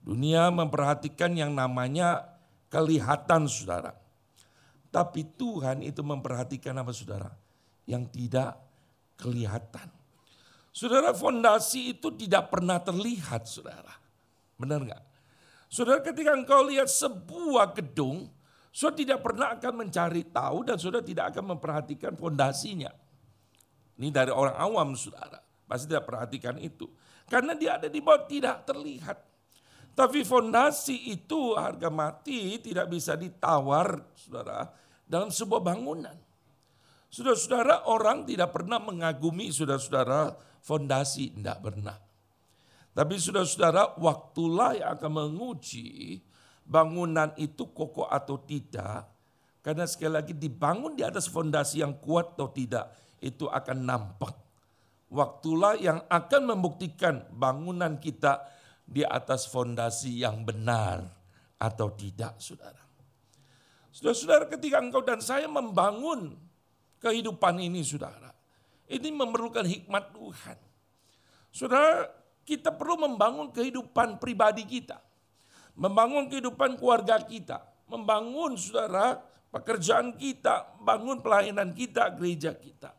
Dunia 0.02 0.50
memperhatikan 0.50 1.30
yang 1.38 1.54
namanya 1.54 2.26
kelihatan, 2.66 3.46
saudara. 3.46 3.94
Tapi 4.90 5.24
Tuhan 5.38 5.84
itu 5.86 6.02
memperhatikan 6.02 6.74
apa, 6.80 6.90
saudara? 6.90 7.30
yang 7.86 8.06
tidak 8.10 8.58
kelihatan. 9.18 9.88
Saudara, 10.72 11.12
fondasi 11.12 11.98
itu 11.98 12.08
tidak 12.16 12.48
pernah 12.48 12.80
terlihat, 12.80 13.44
saudara. 13.44 13.92
Benar 14.56 14.80
nggak? 14.88 15.02
Saudara, 15.72 16.04
ketika 16.04 16.36
engkau 16.36 16.68
lihat 16.68 16.84
sebuah 16.84 17.72
gedung, 17.72 18.28
saudara 18.68 19.00
tidak 19.00 19.18
pernah 19.24 19.56
akan 19.56 19.72
mencari 19.80 20.28
tahu 20.28 20.68
dan 20.68 20.76
saudara 20.76 21.00
tidak 21.00 21.32
akan 21.32 21.56
memperhatikan 21.56 22.12
fondasinya. 22.12 22.92
Ini 23.96 24.12
dari 24.12 24.28
orang 24.28 24.52
awam, 24.52 24.92
saudara. 24.92 25.40
Pasti 25.64 25.88
tidak 25.88 26.04
perhatikan 26.04 26.60
itu. 26.60 26.92
Karena 27.24 27.56
dia 27.56 27.80
ada 27.80 27.88
di 27.88 28.04
bawah 28.04 28.28
tidak 28.28 28.68
terlihat. 28.68 29.16
Tapi 29.96 30.20
fondasi 30.28 31.08
itu 31.08 31.56
harga 31.56 31.88
mati 31.88 32.60
tidak 32.60 32.92
bisa 32.92 33.16
ditawar, 33.16 34.12
saudara, 34.12 34.68
dalam 35.08 35.32
sebuah 35.32 35.64
bangunan. 35.64 36.16
Saudara-saudara 37.08 37.88
orang 37.88 38.28
tidak 38.28 38.52
pernah 38.52 38.76
mengagumi 38.76 39.48
saudara-saudara 39.48 40.36
fondasi, 40.60 41.32
tidak 41.32 41.64
pernah. 41.64 42.11
Tapi 42.92 43.16
saudara-saudara 43.16 43.96
waktulah 43.96 44.76
yang 44.76 44.90
akan 44.96 45.12
menguji 45.12 46.20
bangunan 46.68 47.32
itu 47.40 47.72
kokoh 47.72 48.04
atau 48.08 48.36
tidak. 48.44 49.08
Karena 49.64 49.88
sekali 49.88 50.12
lagi 50.12 50.34
dibangun 50.36 50.98
di 50.98 51.06
atas 51.06 51.30
fondasi 51.30 51.80
yang 51.80 51.96
kuat 52.02 52.36
atau 52.36 52.52
tidak 52.52 52.92
itu 53.22 53.48
akan 53.48 53.78
nampak. 53.86 54.34
Waktulah 55.12 55.76
yang 55.76 56.04
akan 56.08 56.42
membuktikan 56.56 57.28
bangunan 57.32 57.96
kita 57.96 58.44
di 58.82 59.06
atas 59.06 59.48
fondasi 59.48 60.20
yang 60.20 60.42
benar 60.42 61.04
atau 61.56 61.94
tidak 61.94 62.36
saudara. 62.42 62.82
Saudara-saudara 63.92 64.48
ketika 64.50 64.80
engkau 64.80 65.04
dan 65.04 65.20
saya 65.20 65.46
membangun 65.46 66.36
kehidupan 66.98 67.60
ini 67.60 67.84
saudara. 67.84 68.32
Ini 68.88 69.08
memerlukan 69.12 69.64
hikmat 69.64 70.12
Tuhan. 70.16 70.58
Saudara, 71.52 72.08
kita 72.42 72.74
perlu 72.74 73.06
membangun 73.06 73.50
kehidupan 73.54 74.18
pribadi 74.18 74.66
kita. 74.66 74.98
Membangun 75.78 76.28
kehidupan 76.28 76.76
keluarga 76.76 77.22
kita. 77.22 77.62
Membangun 77.88 78.58
saudara 78.58 79.20
pekerjaan 79.52 80.16
kita, 80.16 80.80
bangun 80.80 81.20
pelayanan 81.20 81.76
kita, 81.76 82.08
gereja 82.16 82.56
kita. 82.56 82.96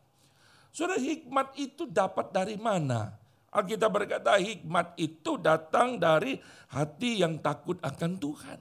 Saudara, 0.70 0.98
hikmat 0.98 1.54
itu 1.58 1.86
dapat 1.86 2.30
dari 2.30 2.58
mana? 2.58 3.14
Alkitab 3.54 3.90
berkata 3.90 4.34
hikmat 4.34 4.98
itu 4.98 5.38
datang 5.38 5.98
dari 6.02 6.38
hati 6.74 7.22
yang 7.22 7.38
takut 7.38 7.78
akan 7.78 8.18
Tuhan. 8.18 8.58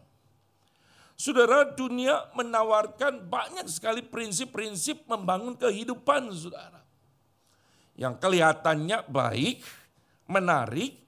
Saudara, 1.17 1.65
dunia 1.73 2.29
menawarkan 2.37 3.25
banyak 3.25 3.65
sekali 3.69 4.05
prinsip-prinsip 4.05 5.05
membangun 5.09 5.57
kehidupan 5.57 6.29
saudara. 6.33 6.81
Yang 7.93 8.21
kelihatannya 8.21 9.05
baik, 9.09 9.61
menarik, 10.29 10.99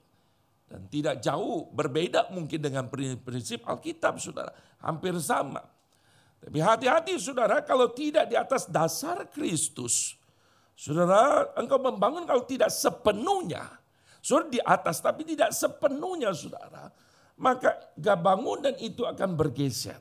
dan 0.66 0.86
tidak 0.90 1.22
jauh 1.22 1.70
berbeda 1.70 2.32
mungkin 2.34 2.58
dengan 2.58 2.90
prinsip 3.22 3.62
Alkitab 3.64 4.18
saudara. 4.18 4.50
Hampir 4.82 5.14
sama. 5.22 5.62
Tapi 6.42 6.58
hati-hati 6.58 7.16
saudara 7.16 7.62
kalau 7.62 7.90
tidak 7.94 8.28
di 8.28 8.36
atas 8.36 8.66
dasar 8.68 9.26
Kristus. 9.30 10.18
Saudara 10.76 11.54
engkau 11.56 11.80
membangun 11.80 12.28
kalau 12.28 12.44
tidak 12.44 12.68
sepenuhnya. 12.68 13.64
Saudara 14.20 14.52
di 14.52 14.60
atas 14.60 15.00
tapi 15.00 15.22
tidak 15.22 15.54
sepenuhnya 15.54 16.34
saudara 16.34 16.92
maka 17.36 17.76
gak 18.00 18.18
bangunan 18.20 18.74
itu 18.80 19.04
akan 19.04 19.36
bergeser. 19.36 20.00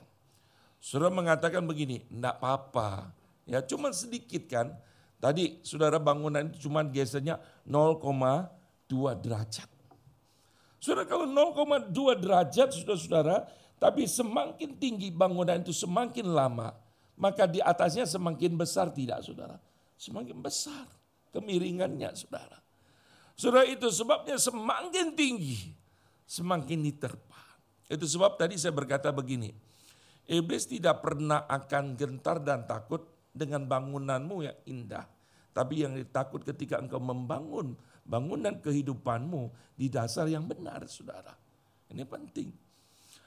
Saudara 0.80 1.12
mengatakan 1.12 1.68
begini, 1.68 2.08
enggak 2.08 2.40
apa-apa. 2.40 3.12
Ya 3.46 3.60
cuma 3.62 3.92
sedikit 3.92 4.48
kan. 4.48 4.72
Tadi 5.20 5.60
saudara 5.66 6.00
bangunan 6.00 6.48
itu 6.48 6.68
cuma 6.70 6.86
gesernya 6.86 7.42
0,2 7.68 8.00
derajat. 8.90 9.70
Saudara 10.78 11.10
kalau 11.10 11.26
0,2 11.26 11.90
derajat 12.22 12.70
saudara-saudara, 12.70 13.50
tapi 13.82 14.06
semakin 14.06 14.78
tinggi 14.78 15.10
bangunan 15.10 15.58
itu 15.58 15.74
semakin 15.74 16.30
lama, 16.30 16.78
maka 17.18 17.50
di 17.50 17.58
atasnya 17.58 18.06
semakin 18.06 18.54
besar 18.54 18.94
tidak 18.94 19.26
saudara? 19.26 19.58
Semakin 19.98 20.38
besar 20.44 20.86
kemiringannya 21.34 22.14
saudara. 22.14 22.62
Saudara 23.36 23.68
itu 23.68 23.92
sebabnya 23.92 24.40
semakin 24.40 25.12
tinggi, 25.18 25.76
semakin 26.24 26.86
diterpa. 26.86 27.42
Itu 27.92 28.08
sebab 28.08 28.40
tadi 28.40 28.56
saya 28.56 28.72
berkata 28.72 29.12
begini, 29.12 29.52
iblis 30.30 30.70
tidak 30.70 31.04
pernah 31.04 31.44
akan 31.50 32.00
gentar 32.00 32.40
dan 32.40 32.64
takut 32.64 33.04
dengan 33.36 33.68
bangunanmu 33.68 34.48
yang 34.48 34.58
indah. 34.70 35.06
Tapi 35.52 35.84
yang 35.84 35.96
ditakut 35.96 36.44
ketika 36.48 36.80
engkau 36.80 37.00
membangun 37.00 37.76
bangunan 38.06 38.54
kehidupanmu 38.62 39.50
di 39.74 39.90
dasar 39.90 40.30
yang 40.30 40.46
benar, 40.46 40.86
saudara. 40.86 41.34
Ini 41.90 42.06
penting. 42.06 42.54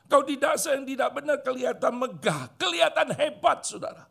Kau 0.08 0.24
di 0.24 0.40
dasar 0.40 0.80
yang 0.80 0.88
tidak 0.88 1.20
benar 1.20 1.44
kelihatan 1.44 1.92
megah, 1.98 2.48
kelihatan 2.56 3.12
hebat, 3.12 3.66
saudara. 3.66 4.08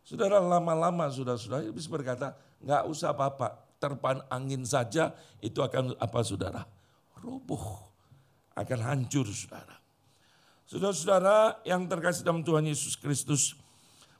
Saudara 0.00 0.40
lama-lama 0.40 1.12
saudara-saudara 1.12 1.68
iblis 1.68 1.90
berkata, 1.90 2.32
nggak 2.64 2.82
usah 2.88 3.12
apa-apa, 3.12 3.60
terpan 3.76 4.24
angin 4.32 4.64
saja 4.64 5.12
itu 5.44 5.60
akan 5.60 5.92
apa 6.00 6.18
saudara? 6.24 6.64
Roboh 7.20 7.84
akan 8.56 8.80
hancur 8.80 9.28
saudara. 9.28 9.76
Saudara-saudara 10.64 11.60
yang 11.68 11.84
terkasih 11.84 12.24
dalam 12.24 12.40
Tuhan 12.40 12.64
Yesus 12.64 12.96
Kristus, 12.96 13.58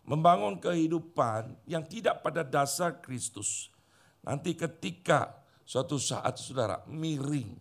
membangun 0.04 0.60
kehidupan 0.60 1.56
yang 1.64 1.86
tidak 1.88 2.20
pada 2.20 2.44
dasar 2.44 3.00
Kristus. 3.00 3.72
Nanti 4.20 4.52
ketika 4.52 5.39
suatu 5.70 6.02
saat 6.02 6.34
saudara 6.42 6.82
miring 6.90 7.54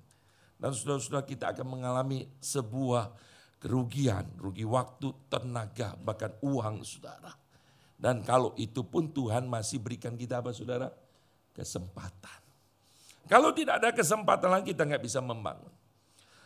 dan 0.57 0.73
saudara-saudara 0.73 1.29
kita 1.29 1.53
akan 1.53 1.77
mengalami 1.77 2.25
sebuah 2.41 3.13
kerugian, 3.61 4.25
rugi 4.41 4.65
waktu, 4.65 5.13
tenaga, 5.29 5.93
bahkan 6.01 6.33
uang 6.41 6.81
saudara. 6.81 7.29
Dan 7.93 8.25
kalau 8.25 8.57
itu 8.57 8.81
pun 8.81 9.13
Tuhan 9.13 9.45
masih 9.45 9.77
berikan 9.77 10.17
kita 10.17 10.41
apa 10.41 10.49
saudara? 10.49 10.89
Kesempatan. 11.53 12.41
Kalau 13.29 13.53
tidak 13.53 13.77
ada 13.77 13.93
kesempatan 13.93 14.49
lagi 14.49 14.73
kita 14.73 14.89
nggak 14.89 15.03
bisa 15.05 15.21
membangun. 15.21 15.69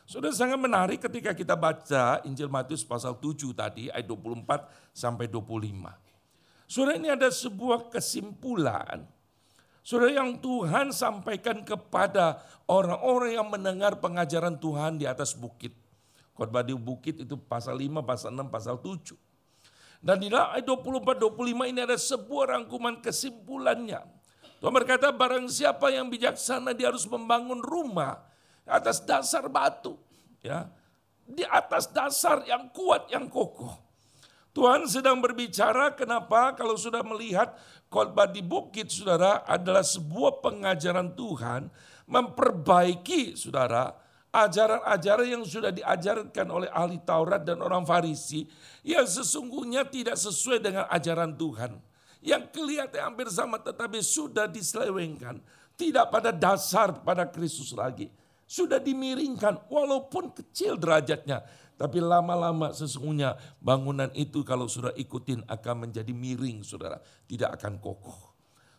Sudah 0.03 0.35
sangat 0.35 0.59
menarik 0.59 0.99
ketika 0.99 1.31
kita 1.31 1.55
baca 1.55 2.19
Injil 2.27 2.51
Matius 2.51 2.83
pasal 2.83 3.15
7 3.15 3.55
tadi 3.55 3.87
ayat 3.87 4.03
24 4.03 4.67
sampai 4.91 5.31
25. 5.31 6.67
Sudah 6.67 6.93
ini 6.99 7.07
ada 7.07 7.31
sebuah 7.31 7.87
kesimpulan. 7.87 9.07
Sudah 9.83 10.07
yang 10.07 10.39
Tuhan 10.39 10.95
sampaikan 10.95 11.59
kepada 11.67 12.39
orang-orang 12.71 13.35
yang 13.35 13.47
mendengar 13.51 13.99
pengajaran 13.99 14.55
Tuhan 14.55 14.95
di 14.95 15.03
atas 15.03 15.35
bukit. 15.35 15.75
Khotbah 16.33 16.63
di 16.63 16.71
bukit 16.71 17.19
itu 17.21 17.35
pasal 17.35 17.77
5, 17.77 17.99
pasal 18.01 18.31
6, 18.31 18.47
pasal 18.47 18.79
7. 18.79 19.13
Dan 19.99 20.23
di 20.23 20.31
ayat 20.31 20.63
24-25 20.63 21.71
ini 21.71 21.79
ada 21.83 21.99
sebuah 21.99 22.57
rangkuman 22.57 23.03
kesimpulannya. 23.03 24.03
Tuhan 24.63 24.71
berkata 24.71 25.11
barang 25.11 25.51
siapa 25.51 25.91
yang 25.91 26.07
bijaksana 26.07 26.71
dia 26.71 26.87
harus 26.87 27.03
membangun 27.03 27.59
rumah 27.59 28.23
atas 28.63 29.03
dasar 29.03 29.51
batu. 29.51 29.99
ya 30.39 30.71
Di 31.27 31.43
atas 31.43 31.91
dasar 31.91 32.43
yang 32.47 32.71
kuat, 32.71 33.11
yang 33.11 33.27
kokoh. 33.27 33.92
Tuhan 34.53 34.85
sedang 34.85 35.17
berbicara 35.17 35.97
kenapa 35.97 36.53
kalau 36.53 36.77
sudah 36.77 37.01
melihat 37.01 37.57
khotbah 37.89 38.29
di 38.29 38.45
bukit 38.45 38.93
saudara 38.93 39.41
adalah 39.49 39.81
sebuah 39.81 40.45
pengajaran 40.45 41.17
Tuhan 41.17 41.73
memperbaiki 42.05 43.33
saudara 43.33 43.97
ajaran-ajaran 44.33 45.27
yang 45.29 45.43
sudah 45.45 45.69
diajarkan 45.69 46.47
oleh 46.49 46.69
ahli 46.73 46.97
Taurat 47.05 47.45
dan 47.45 47.61
orang 47.61 47.85
Farisi 47.85 48.49
yang 48.81 49.05
sesungguhnya 49.05 49.85
tidak 49.85 50.17
sesuai 50.17 50.59
dengan 50.59 50.89
ajaran 50.89 51.37
Tuhan. 51.37 51.77
Yang 52.23 52.43
kelihatan 52.55 53.13
hampir 53.13 53.29
sama 53.29 53.61
tetapi 53.61 54.01
sudah 54.01 54.49
diselewengkan. 54.49 55.37
Tidak 55.77 56.09
pada 56.09 56.33
dasar 56.33 57.03
pada 57.05 57.29
Kristus 57.29 57.77
lagi. 57.77 58.09
Sudah 58.49 58.81
dimiringkan 58.81 59.69
walaupun 59.69 60.33
kecil 60.33 60.79
derajatnya. 60.81 61.45
Tapi 61.73 61.97
lama-lama 61.99 62.69
sesungguhnya 62.69 63.35
bangunan 63.57 64.09
itu 64.13 64.45
kalau 64.45 64.69
sudah 64.69 64.93
ikutin 64.93 65.43
akan 65.49 65.89
menjadi 65.89 66.13
miring 66.13 66.61
saudara. 66.61 67.01
Tidak 67.25 67.49
akan 67.49 67.81
kokoh. 67.81 68.33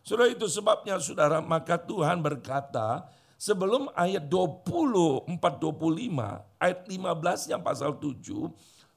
Saudara 0.05 0.29
itu 0.29 0.45
sebabnya 0.45 1.01
saudara 1.01 1.41
maka 1.41 1.81
Tuhan 1.81 2.21
berkata 2.21 3.09
sebelum 3.35 3.91
ayat 3.97 4.29
24 4.29 5.33
25 5.33 6.61
ayat 6.61 6.79
15 6.87 7.51
yang 7.51 7.61
pasal 7.65 7.97
7 7.97 8.21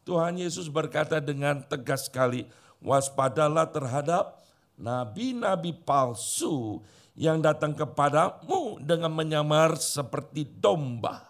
Tuhan 0.07 0.35
Yesus 0.41 0.71
berkata 0.71 1.19
dengan 1.19 1.65
tegas 1.65 2.07
sekali 2.07 2.47
waspadalah 2.79 3.69
terhadap 3.69 4.39
nabi-nabi 4.79 5.75
palsu 5.75 6.85
yang 7.19 7.43
datang 7.43 7.75
kepadamu 7.75 8.79
dengan 8.79 9.11
menyamar 9.11 9.75
seperti 9.75 10.47
domba 10.47 11.29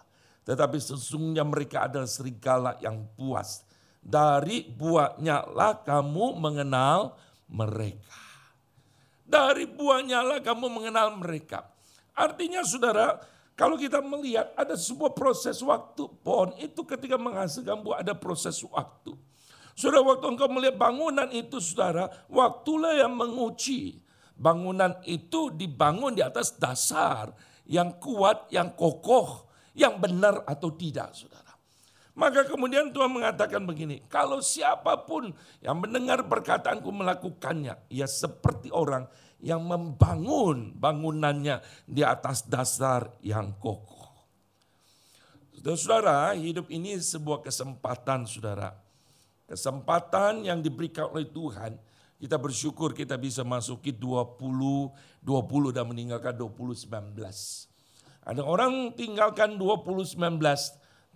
tetapi 0.49 0.81
sesungguhnya 0.81 1.45
mereka 1.45 1.85
adalah 1.85 2.09
serigala 2.09 2.73
yang 2.81 3.05
puas 3.13 3.61
dari 4.01 4.65
buahnya 4.65 5.53
lah 5.53 5.85
kamu 5.85 6.41
mengenal 6.41 7.13
mereka 7.45 8.17
dari 9.29 9.69
buahnya 9.69 10.25
lah 10.25 10.39
kamu 10.41 10.65
mengenal 10.73 11.13
mereka 11.13 11.69
Artinya 12.19 12.67
saudara, 12.67 13.15
kalau 13.55 13.79
kita 13.79 14.03
melihat 14.03 14.51
ada 14.59 14.75
sebuah 14.75 15.15
proses 15.15 15.63
waktu, 15.63 16.03
pohon 16.19 16.51
itu 16.59 16.83
ketika 16.83 17.15
menghasilkan 17.15 17.79
buah 17.79 18.03
ada 18.03 18.11
proses 18.11 18.59
waktu. 18.67 19.15
Saudara 19.71 20.03
waktu 20.03 20.27
engkau 20.27 20.51
melihat 20.51 20.75
bangunan 20.75 21.31
itu 21.31 21.63
saudara, 21.63 22.11
waktulah 22.27 22.99
yang 22.99 23.15
menguji. 23.15 24.03
Bangunan 24.35 24.99
itu 25.07 25.47
dibangun 25.55 26.19
di 26.19 26.19
atas 26.19 26.51
dasar 26.59 27.31
yang 27.63 27.95
kuat, 28.03 28.51
yang 28.51 28.75
kokoh, 28.75 29.47
yang 29.79 29.95
benar 29.95 30.43
atau 30.43 30.75
tidak 30.75 31.15
saudara. 31.15 31.55
Maka 32.19 32.43
kemudian 32.43 32.91
Tuhan 32.91 33.15
mengatakan 33.15 33.63
begini, 33.63 34.03
kalau 34.11 34.43
siapa 34.43 35.07
pun 35.07 35.31
yang 35.63 35.79
mendengar 35.79 36.27
perkataanku 36.27 36.91
melakukannya, 36.91 37.79
ia 37.87 38.03
seperti 38.11 38.67
orang 38.75 39.07
yang 39.39 39.63
membangun 39.63 40.75
bangunannya 40.75 41.63
di 41.87 42.03
atas 42.03 42.43
dasar 42.43 43.07
yang 43.23 43.55
kokoh. 43.55 44.11
Saudara-saudara, 45.55 46.35
hidup 46.35 46.67
ini 46.67 46.99
sebuah 46.99 47.39
kesempatan 47.39 48.27
saudara. 48.27 48.75
Kesempatan 49.47 50.43
yang 50.43 50.59
diberikan 50.59 51.07
oleh 51.07 51.23
Tuhan. 51.23 51.79
Kita 52.19 52.35
bersyukur 52.35 52.91
kita 52.91 53.15
bisa 53.15 53.47
masuki 53.47 53.95
20, 53.95 54.35
20 55.23 55.71
dan 55.71 55.87
meninggalkan 55.87 56.35
2019. 56.35 57.78
Ada 58.23 58.43
orang 58.45 58.93
tinggalkan 58.93 59.55
2019 59.55 60.15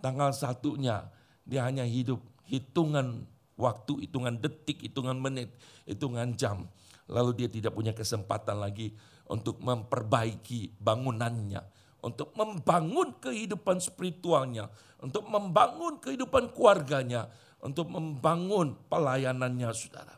tanggal 0.00 0.30
satunya. 0.32 1.08
Dia 1.44 1.68
hanya 1.68 1.84
hidup 1.84 2.20
hitungan 2.48 3.28
waktu, 3.54 4.08
hitungan 4.08 4.40
detik, 4.40 4.84
hitungan 4.84 5.20
menit, 5.20 5.52
hitungan 5.84 6.32
jam 6.34 6.68
lalu 7.08 7.44
dia 7.44 7.48
tidak 7.50 7.72
punya 7.76 7.92
kesempatan 7.92 8.60
lagi 8.60 8.94
untuk 9.28 9.60
memperbaiki 9.60 10.76
bangunannya, 10.80 11.60
untuk 12.04 12.32
membangun 12.36 13.16
kehidupan 13.20 13.80
spiritualnya, 13.80 14.68
untuk 15.00 15.28
membangun 15.28 16.00
kehidupan 16.00 16.52
keluarganya, 16.52 17.28
untuk 17.60 17.88
membangun 17.88 18.76
pelayanannya 18.88 19.68
saudara. 19.72 20.16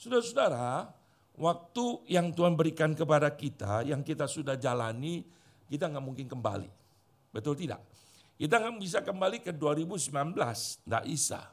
Saudara-saudara, 0.00 0.88
waktu 1.36 1.84
yang 2.08 2.32
Tuhan 2.32 2.56
berikan 2.56 2.96
kepada 2.96 3.28
kita, 3.36 3.84
yang 3.84 4.00
kita 4.00 4.24
sudah 4.24 4.56
jalani, 4.56 5.24
kita 5.70 5.86
nggak 5.86 6.02
mungkin 6.02 6.26
kembali. 6.26 6.66
Betul 7.30 7.54
tidak? 7.54 7.78
Kita 8.34 8.58
nggak 8.58 8.76
bisa 8.82 8.98
kembali 9.06 9.38
ke 9.38 9.54
2019, 9.54 10.34
nggak 10.82 11.04
bisa. 11.06 11.46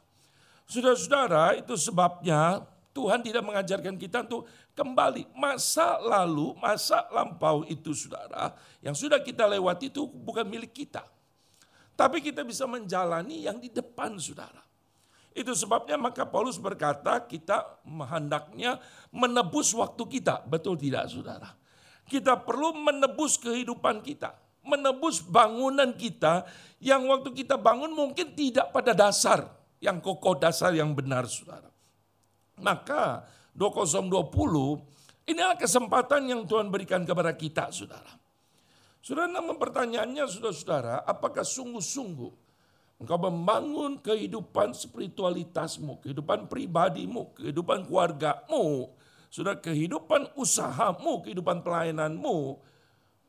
Saudara-saudara, 0.66 1.54
itu 1.54 1.78
sebabnya 1.78 2.66
Tuhan 2.90 3.22
tidak 3.22 3.46
mengajarkan 3.46 3.94
kita 3.94 4.26
untuk 4.26 4.50
kembali. 4.74 5.30
Masa 5.38 6.02
lalu, 6.02 6.58
masa 6.58 7.06
lampau 7.14 7.62
itu 7.70 7.94
saudara, 7.94 8.50
yang 8.82 8.98
sudah 8.98 9.22
kita 9.22 9.46
lewati 9.46 9.86
itu 9.86 10.10
bukan 10.10 10.42
milik 10.42 10.74
kita. 10.74 11.06
Tapi 11.94 12.18
kita 12.18 12.42
bisa 12.42 12.66
menjalani 12.66 13.46
yang 13.46 13.62
di 13.62 13.70
depan 13.70 14.18
saudara. 14.18 14.62
Itu 15.30 15.54
sebabnya 15.54 15.94
maka 15.94 16.26
Paulus 16.26 16.58
berkata 16.58 17.22
kita 17.22 17.84
hendaknya 17.86 18.82
menebus 19.14 19.70
waktu 19.74 20.02
kita. 20.18 20.42
Betul 20.46 20.74
tidak 20.74 21.06
saudara? 21.06 21.54
Kita 22.08 22.40
perlu 22.40 22.72
menebus 22.72 23.36
kehidupan 23.36 24.00
kita. 24.00 24.32
Menebus 24.64 25.20
bangunan 25.20 25.92
kita 25.92 26.48
yang 26.80 27.04
waktu 27.08 27.32
kita 27.36 27.60
bangun 27.60 27.92
mungkin 27.92 28.32
tidak 28.32 28.72
pada 28.72 28.96
dasar. 28.96 29.44
Yang 29.78 30.02
kokoh 30.02 30.34
dasar 30.40 30.74
yang 30.74 30.96
benar 30.96 31.28
saudara. 31.28 31.68
Maka 32.58 33.22
2020 33.54 35.30
inilah 35.30 35.54
kesempatan 35.54 36.26
yang 36.26 36.42
Tuhan 36.48 36.72
berikan 36.72 37.06
kepada 37.06 37.30
kita 37.36 37.70
saudara. 37.70 38.18
Saudara 38.98 39.30
namun 39.30 39.54
pertanyaannya 39.60 40.26
saudara-saudara 40.26 41.06
apakah 41.06 41.46
sungguh-sungguh 41.46 42.32
engkau 42.98 43.18
membangun 43.30 44.02
kehidupan 44.02 44.74
spiritualitasmu, 44.74 46.02
kehidupan 46.02 46.50
pribadimu, 46.50 47.30
kehidupan 47.38 47.86
keluargamu, 47.86 48.90
sudah 49.28 49.60
kehidupan 49.60 50.36
usahamu, 50.40 51.24
kehidupan 51.24 51.60
pelayananmu 51.60 52.58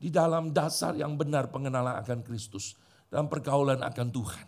di 0.00 0.08
dalam 0.08 0.50
dasar 0.50 0.96
yang 0.96 1.14
benar 1.20 1.52
pengenalan 1.52 2.00
akan 2.00 2.24
Kristus 2.24 2.76
dan 3.12 3.28
pergaulan 3.28 3.84
akan 3.84 4.08
Tuhan. 4.08 4.46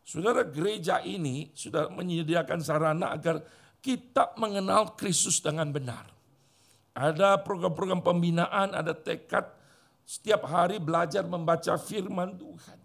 Saudara 0.00 0.42
gereja 0.42 1.04
ini 1.04 1.52
sudah 1.52 1.92
menyediakan 1.92 2.58
sarana 2.64 3.14
agar 3.14 3.44
kita 3.84 4.34
mengenal 4.40 4.96
Kristus 4.96 5.38
dengan 5.44 5.68
benar. 5.70 6.08
Ada 6.96 7.38
program-program 7.40 8.02
pembinaan, 8.02 8.74
ada 8.74 8.96
tekad 8.96 9.46
setiap 10.02 10.48
hari 10.50 10.82
belajar 10.82 11.22
membaca 11.22 11.78
firman 11.78 12.34
Tuhan. 12.34 12.78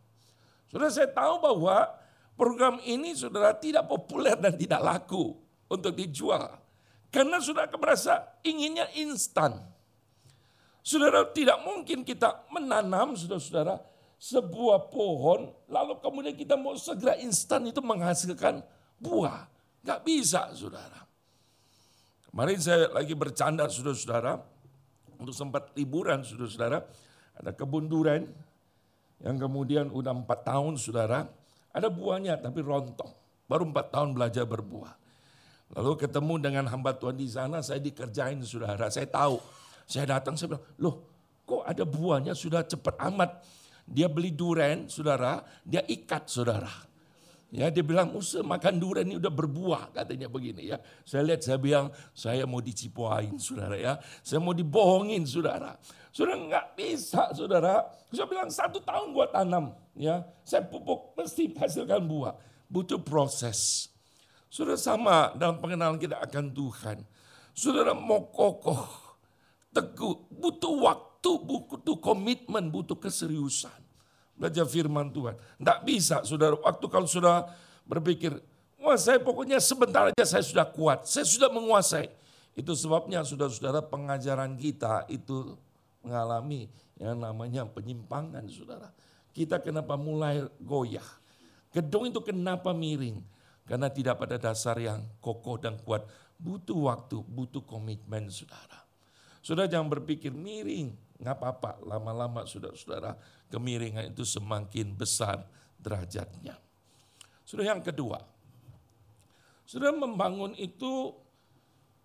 Saudara 0.69 0.91
saya 0.93 1.09
tahu 1.09 1.41
bahwa 1.41 1.89
program 2.37 2.77
ini 2.85 3.15
saudara 3.17 3.55
tidak 3.55 3.89
populer 3.89 4.37
dan 4.37 4.53
tidak 4.53 4.83
laku 4.83 5.33
untuk 5.71 5.95
dijual. 5.97 6.64
Karena 7.13 7.39
saudara 7.39 7.71
merasa 7.75 8.25
inginnya 8.43 8.89
instan. 8.97 9.59
Saudara 10.85 11.25
tidak 11.33 11.65
mungkin 11.65 12.05
kita 12.05 12.45
menanam 12.53 13.17
saudara-saudara 13.17 13.81
sebuah 14.21 14.89
pohon 14.89 15.51
lalu 15.67 15.99
kemudian 15.99 16.35
kita 16.37 16.55
mau 16.55 16.77
segera 16.77 17.17
instan 17.19 17.65
itu 17.67 17.81
menghasilkan 17.81 18.61
buah. 19.01 19.49
Gak 19.85 20.01
bisa 20.01 20.49
saudara. 20.53 21.05
Kemarin 22.29 22.59
saya 22.59 22.89
lagi 22.91 23.13
bercanda 23.13 23.69
saudara-saudara. 23.69 24.41
Untuk 25.15 25.31
sempat 25.31 25.71
liburan 25.79 26.25
saudara-saudara. 26.25 26.83
Ada 27.39 27.51
kebun 27.55 27.87
duren 27.87 28.27
yang 29.23 29.39
kemudian 29.39 29.87
udah 29.87 30.11
empat 30.11 30.43
tahun 30.43 30.75
saudara. 30.75 31.29
Ada 31.71 31.87
buahnya 31.87 32.39
tapi 32.43 32.59
rontok. 32.59 33.07
Baru 33.45 33.69
empat 33.69 33.93
tahun 33.93 34.17
belajar 34.17 34.43
berbuah. 34.43 35.04
Lalu 35.75 35.91
ketemu 35.99 36.33
dengan 36.39 36.65
hamba 36.71 36.95
Tuhan 36.95 37.19
di 37.19 37.27
sana, 37.27 37.59
saya 37.59 37.83
dikerjain 37.83 38.39
saudara. 38.47 38.87
Saya 38.87 39.11
tahu, 39.11 39.43
saya 39.83 40.15
datang, 40.15 40.39
saya 40.39 40.55
bilang, 40.55 40.65
loh 40.79 40.95
kok 41.43 41.67
ada 41.67 41.83
buahnya 41.83 42.31
sudah 42.31 42.63
cepat 42.63 42.95
amat. 43.11 43.43
Dia 43.85 44.07
beli 44.09 44.31
duren, 44.31 44.87
saudara, 44.87 45.43
dia 45.61 45.83
ikat, 45.83 46.31
saudara. 46.31 46.71
Ya, 47.53 47.69
dia 47.69 47.85
bilang, 47.85 48.11
usah 48.17 48.41
makan 48.41 48.81
durian 48.81 49.05
ini 49.05 49.15
udah 49.15 49.29
berbuah, 49.29 49.93
katanya 49.93 50.27
begini 50.27 50.73
ya. 50.73 50.81
Saya 51.05 51.23
lihat, 51.23 51.45
saya 51.45 51.61
bilang, 51.61 51.87
saya 52.11 52.43
mau 52.43 52.59
dicipuain, 52.63 53.37
saudara 53.37 53.77
ya. 53.77 53.93
Saya 54.25 54.41
mau 54.41 54.51
dibohongin, 54.51 55.23
saudara. 55.23 55.77
Saudara 56.09 56.35
nggak 56.35 56.67
bisa, 56.75 57.31
saudara. 57.31 57.85
Saya 58.09 58.27
bilang, 58.27 58.49
satu 58.49 58.81
tahun 58.81 59.13
buat 59.13 59.31
tanam. 59.31 59.71
ya 59.95 60.25
Saya 60.43 60.65
pupuk, 60.65 61.13
mesti 61.15 61.53
hasilkan 61.55 62.03
buah. 62.03 62.35
Butuh 62.67 62.99
proses. 62.99 63.93
Saudara 64.55 64.79
sama 64.79 65.35
dalam 65.35 65.59
pengenalan 65.59 65.99
kita 65.99 66.15
akan 66.15 66.55
Tuhan. 66.55 67.03
Saudara 67.51 67.91
mau 67.91 68.31
kokoh, 68.31 68.87
teguh, 69.75 70.31
butuh 70.31 70.71
waktu, 70.79 71.31
butuh 71.43 71.99
komitmen, 71.99 72.71
butuh 72.71 72.95
keseriusan 72.95 73.83
belajar 74.35 74.63
firman 74.67 75.11
Tuhan. 75.11 75.35
Tidak 75.35 75.79
bisa 75.87 76.23
saudara, 76.27 76.55
waktu 76.59 76.85
kalau 76.91 77.07
sudah 77.07 77.47
berpikir, 77.87 78.35
wah 78.79 78.99
saya 78.99 79.19
pokoknya 79.19 79.57
sebentar 79.63 80.11
aja 80.11 80.23
saya 80.23 80.43
sudah 80.43 80.67
kuat, 80.71 81.07
saya 81.07 81.27
sudah 81.27 81.51
menguasai. 81.51 82.11
Itu 82.55 82.71
sebabnya 82.79 83.27
saudara-saudara 83.27 83.83
pengajaran 83.83 84.55
kita 84.55 85.03
itu 85.11 85.59
mengalami 85.99 86.71
yang 86.95 87.19
namanya 87.19 87.67
penyimpangan 87.67 88.47
saudara. 88.47 88.87
Kita 89.35 89.59
kenapa 89.59 89.99
mulai 89.99 90.47
goyah? 90.63 91.03
Gedung 91.75 92.07
itu 92.07 92.23
kenapa 92.23 92.71
miring? 92.71 93.34
Karena 93.65 93.89
tidak 93.89 94.21
pada 94.21 94.37
dasar 94.37 94.77
yang 94.77 95.01
kokoh 95.17 95.57
dan 95.57 95.81
kuat. 95.81 96.05
Butuh 96.37 96.77
waktu, 96.85 97.17
butuh 97.25 97.65
komitmen 97.65 98.29
saudara. 98.29 98.85
Saudara 99.41 99.69
jangan 99.69 99.89
berpikir 99.89 100.33
miring, 100.33 100.93
nggak 101.21 101.35
apa-apa. 101.37 101.81
Lama-lama 101.85 102.45
saudara-saudara 102.45 103.17
kemiringan 103.49 104.13
itu 104.13 104.25
semakin 104.25 104.93
besar 104.93 105.45
derajatnya. 105.81 106.57
Sudah 107.45 107.65
yang 107.65 107.81
kedua, 107.81 108.21
sudah 109.65 109.93
membangun 109.93 110.53
itu 110.57 111.13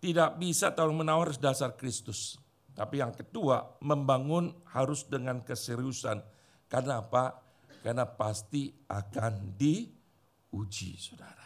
tidak 0.01 0.41
bisa 0.41 0.73
tolong 0.73 1.01
menawar 1.05 1.33
dasar 1.37 1.77
Kristus. 1.77 2.41
Tapi 2.73 3.05
yang 3.05 3.13
kedua, 3.13 3.77
membangun 3.85 4.57
harus 4.73 5.05
dengan 5.05 5.45
keseriusan. 5.45 6.25
Karena 6.69 7.05
apa? 7.05 7.37
Karena 7.85 8.09
pasti 8.09 8.73
akan 8.89 9.57
diuji, 9.61 10.97
saudara. 10.97 11.40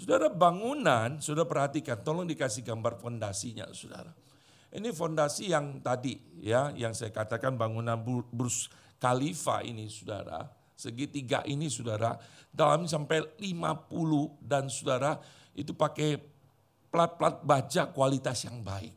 Saudara 0.00 0.32
bangunan, 0.32 1.20
sudah 1.20 1.44
perhatikan, 1.44 2.00
tolong 2.00 2.24
dikasih 2.24 2.64
gambar 2.64 2.96
fondasinya, 2.96 3.68
saudara. 3.76 4.08
Ini 4.72 4.96
fondasi 4.96 5.52
yang 5.52 5.84
tadi 5.84 6.16
ya, 6.40 6.72
yang 6.72 6.96
saya 6.96 7.12
katakan 7.12 7.60
bangunan 7.60 8.00
Burj 8.32 8.72
Khalifa 8.96 9.60
ini 9.60 9.92
saudara, 9.92 10.48
segitiga 10.72 11.44
ini 11.44 11.68
saudara, 11.68 12.16
dalam 12.48 12.88
sampai 12.88 13.36
50 13.44 14.40
dan 14.40 14.72
saudara 14.72 15.20
itu 15.52 15.76
pakai 15.76 16.16
plat-plat 16.88 17.44
baja 17.44 17.92
kualitas 17.92 18.48
yang 18.48 18.64
baik. 18.64 18.96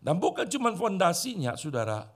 Dan 0.00 0.16
bukan 0.16 0.48
cuma 0.48 0.72
fondasinya 0.72 1.52
saudara, 1.52 2.08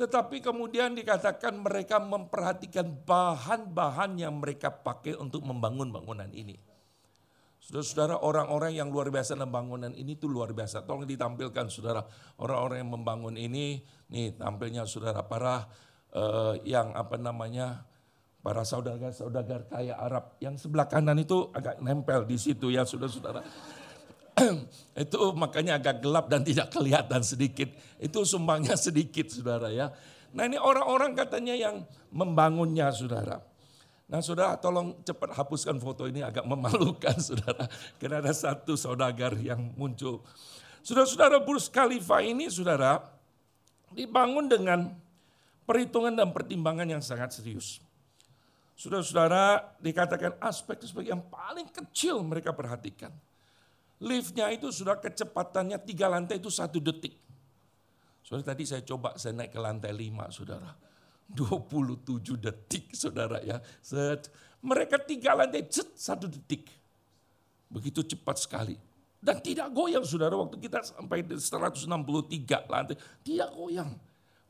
tetapi 0.00 0.40
kemudian 0.40 0.96
dikatakan 0.96 1.60
mereka 1.60 2.00
memperhatikan 2.00 2.88
bahan-bahan 3.04 4.16
yang 4.16 4.40
mereka 4.40 4.72
pakai 4.72 5.12
untuk 5.20 5.44
membangun 5.44 5.92
bangunan 5.92 6.32
ini. 6.32 6.69
Saudara-saudara 7.70 8.18
orang-orang 8.26 8.74
yang 8.74 8.90
luar 8.90 9.14
biasa 9.14 9.38
dalam 9.38 9.54
bangunan 9.54 9.94
ini 9.94 10.18
tuh 10.18 10.26
luar 10.26 10.50
biasa. 10.50 10.82
Tolong 10.82 11.06
ditampilkan 11.06 11.70
saudara 11.70 12.02
orang-orang 12.42 12.82
yang 12.82 12.90
membangun 12.90 13.38
ini. 13.38 13.78
Nih 14.10 14.34
tampilnya 14.34 14.90
saudara 14.90 15.22
para 15.22 15.70
uh, 16.10 16.58
yang 16.66 16.90
apa 16.98 17.14
namanya 17.14 17.86
para 18.42 18.66
saudara-saudara 18.66 19.70
kaya 19.70 19.94
Arab. 19.94 20.34
Yang 20.42 20.66
sebelah 20.66 20.90
kanan 20.90 21.22
itu 21.22 21.46
agak 21.54 21.78
nempel 21.78 22.26
di 22.26 22.42
situ 22.42 22.74
ya 22.74 22.82
saudara-saudara. 22.82 23.38
itu 25.06 25.20
makanya 25.38 25.78
agak 25.78 26.02
gelap 26.02 26.26
dan 26.26 26.42
tidak 26.42 26.74
kelihatan 26.74 27.22
sedikit. 27.22 27.70
Itu 28.02 28.26
sumbangnya 28.26 28.74
sedikit 28.74 29.30
saudara 29.30 29.70
ya. 29.70 29.94
Nah 30.34 30.42
ini 30.42 30.58
orang-orang 30.58 31.14
katanya 31.14 31.54
yang 31.54 31.86
membangunnya 32.10 32.90
saudara. 32.90 33.49
Nah 34.10 34.18
saudara 34.18 34.58
tolong 34.58 34.98
cepat 35.06 35.38
hapuskan 35.38 35.78
foto 35.78 36.10
ini 36.10 36.18
agak 36.18 36.42
memalukan 36.42 37.14
saudara. 37.30 37.70
Karena 38.02 38.18
ada 38.18 38.34
satu 38.34 38.74
saudagar 38.74 39.38
yang 39.38 39.70
muncul. 39.78 40.26
Saudara-saudara 40.82 41.38
Burj 41.38 41.70
Khalifa 41.70 42.18
ini 42.18 42.50
saudara 42.50 42.98
dibangun 43.94 44.50
dengan 44.50 44.90
perhitungan 45.62 46.10
dan 46.18 46.34
pertimbangan 46.34 46.90
yang 46.90 46.98
sangat 46.98 47.38
serius. 47.38 47.78
Saudara-saudara 48.74 49.78
dikatakan 49.78 50.42
aspek-aspek 50.42 51.06
yang 51.06 51.22
paling 51.30 51.70
kecil 51.70 52.26
mereka 52.26 52.50
perhatikan. 52.50 53.14
Liftnya 54.00 54.50
itu 54.50 54.72
sudah 54.72 54.98
kecepatannya 54.98 55.78
tiga 55.86 56.10
lantai 56.10 56.40
itu 56.40 56.50
satu 56.50 56.82
detik. 56.82 57.14
Saudara 58.26 58.56
tadi 58.56 58.66
saya 58.66 58.82
coba 58.82 59.14
saya 59.20 59.36
naik 59.38 59.54
ke 59.54 59.60
lantai 59.60 59.92
lima 59.94 60.32
saudara 60.32 60.90
27 61.32 62.36
detik 62.36 62.90
saudara 62.94 63.38
ya. 63.42 63.62
Set. 63.80 64.30
Mereka 64.60 65.00
tiga 65.08 65.32
lantai, 65.32 65.64
set, 65.72 65.96
satu 65.96 66.28
detik. 66.28 66.68
Begitu 67.70 68.04
cepat 68.04 68.36
sekali. 68.42 68.76
Dan 69.20 69.40
tidak 69.40 69.72
goyang 69.72 70.04
saudara 70.04 70.36
waktu 70.36 70.56
kita 70.60 70.80
sampai 70.84 71.24
163 71.24 72.68
lantai. 72.68 72.96
Tidak 73.24 73.50
goyang. 73.56 73.90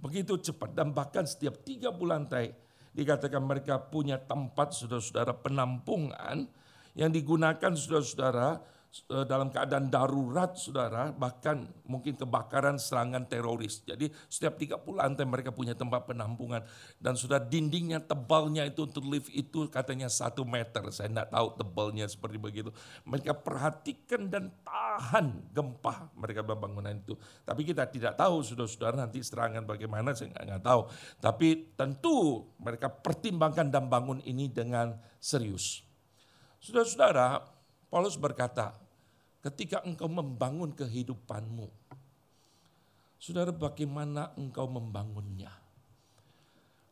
Begitu 0.00 0.40
cepat 0.40 0.72
dan 0.72 0.96
bahkan 0.96 1.28
setiap 1.28 1.60
tiga 1.60 1.92
lantai 1.92 2.56
dikatakan 2.96 3.44
mereka 3.44 3.78
punya 3.78 4.18
tempat 4.18 4.74
saudara-saudara 4.74 5.36
penampungan 5.36 6.48
yang 6.96 7.12
digunakan 7.12 7.70
saudara-saudara 7.76 8.58
dalam 9.06 9.54
keadaan 9.54 9.86
darurat 9.86 10.58
saudara, 10.58 11.14
bahkan 11.14 11.62
mungkin 11.86 12.18
kebakaran 12.18 12.74
serangan 12.74 13.22
teroris. 13.22 13.86
Jadi 13.86 14.10
setiap 14.26 14.58
30 14.58 14.82
lantai 14.98 15.22
mereka 15.22 15.54
punya 15.54 15.78
tempat 15.78 16.10
penampungan. 16.10 16.66
Dan 16.98 17.14
sudah 17.14 17.38
dindingnya 17.38 18.02
tebalnya 18.02 18.66
itu 18.66 18.90
untuk 18.90 19.06
lift 19.06 19.30
itu 19.30 19.70
katanya 19.70 20.10
satu 20.10 20.42
meter. 20.42 20.90
Saya 20.90 21.06
tidak 21.06 21.30
tahu 21.30 21.46
tebalnya 21.54 22.10
seperti 22.10 22.42
begitu. 22.42 22.74
Mereka 23.06 23.38
perhatikan 23.38 24.26
dan 24.26 24.50
tahan 24.66 25.54
gempa 25.54 26.10
mereka 26.18 26.42
bangunan 26.42 26.90
itu. 26.90 27.14
Tapi 27.46 27.62
kita 27.62 27.86
tidak 27.86 28.18
tahu 28.18 28.42
saudara-saudara 28.42 29.06
nanti 29.06 29.22
serangan 29.22 29.70
bagaimana 29.70 30.18
saya 30.18 30.34
nggak 30.34 30.66
tahu. 30.66 30.90
Tapi 31.22 31.78
tentu 31.78 32.42
mereka 32.58 32.90
pertimbangkan 32.90 33.70
dan 33.70 33.86
bangun 33.86 34.18
ini 34.26 34.50
dengan 34.50 34.98
serius. 35.22 35.86
Saudara-saudara, 36.58 37.59
Paulus 37.90 38.14
berkata, 38.14 38.78
ketika 39.42 39.82
engkau 39.82 40.06
membangun 40.06 40.70
kehidupanmu, 40.70 41.66
saudara 43.18 43.50
bagaimana 43.50 44.30
engkau 44.38 44.70
membangunnya? 44.70 45.50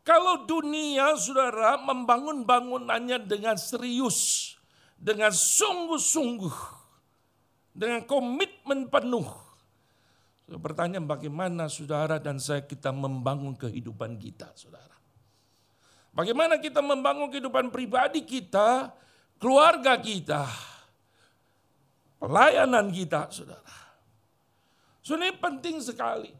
Kalau 0.03 0.43
dunia 0.43 1.15
saudara 1.15 1.79
membangun 1.79 2.43
bangunannya 2.43 3.31
dengan 3.31 3.55
serius, 3.55 4.59
dengan 4.99 5.31
sungguh-sungguh, 5.31 6.59
dengan 7.79 8.03
komitmen 8.03 8.91
penuh. 8.91 9.29
Pertanyaan 10.49 11.05
bagaimana 11.05 11.69
saudara 11.69 12.17
dan 12.19 12.41
saya 12.43 12.65
kita 12.65 12.91
membangun 12.91 13.55
kehidupan 13.55 14.17
kita 14.19 14.51
saudara. 14.57 14.97
Bagaimana 16.11 16.59
kita 16.59 16.81
membangun 16.83 17.29
kehidupan 17.29 17.69
pribadi 17.69 18.25
kita, 18.25 18.91
keluarga 19.37 20.01
kita, 20.01 20.49
pelayanan 22.19 22.91
kita, 22.91 23.31
saudara. 23.31 23.79
So 25.01 25.17
ini 25.17 25.33
penting 25.39 25.81
sekali. 25.81 26.35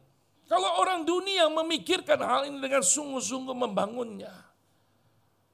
Kalau 0.45 0.81
orang 0.81 1.07
dunia 1.07 1.49
memikirkan 1.49 2.19
hal 2.21 2.49
ini 2.49 2.59
dengan 2.61 2.83
sungguh-sungguh 2.83 3.55
membangunnya. 3.55 4.33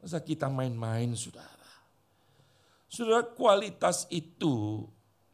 Masa 0.01 0.19
kita 0.19 0.51
main-main, 0.51 1.15
saudara. 1.15 1.71
Saudara, 2.89 3.23
kualitas 3.23 4.07
itu 4.11 4.85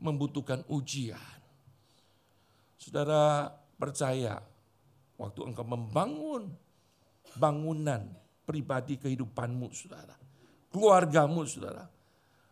membutuhkan 0.02 0.66
ujian. 0.70 1.40
Saudara 2.78 3.54
percaya, 3.78 4.42
waktu 5.22 5.40
engkau 5.46 5.66
membangun 5.66 6.50
bangunan 7.38 8.02
pribadi 8.50 8.98
kehidupanmu, 8.98 9.70
saudara. 9.78 10.18
Keluargamu, 10.74 11.46
saudara 11.46 12.01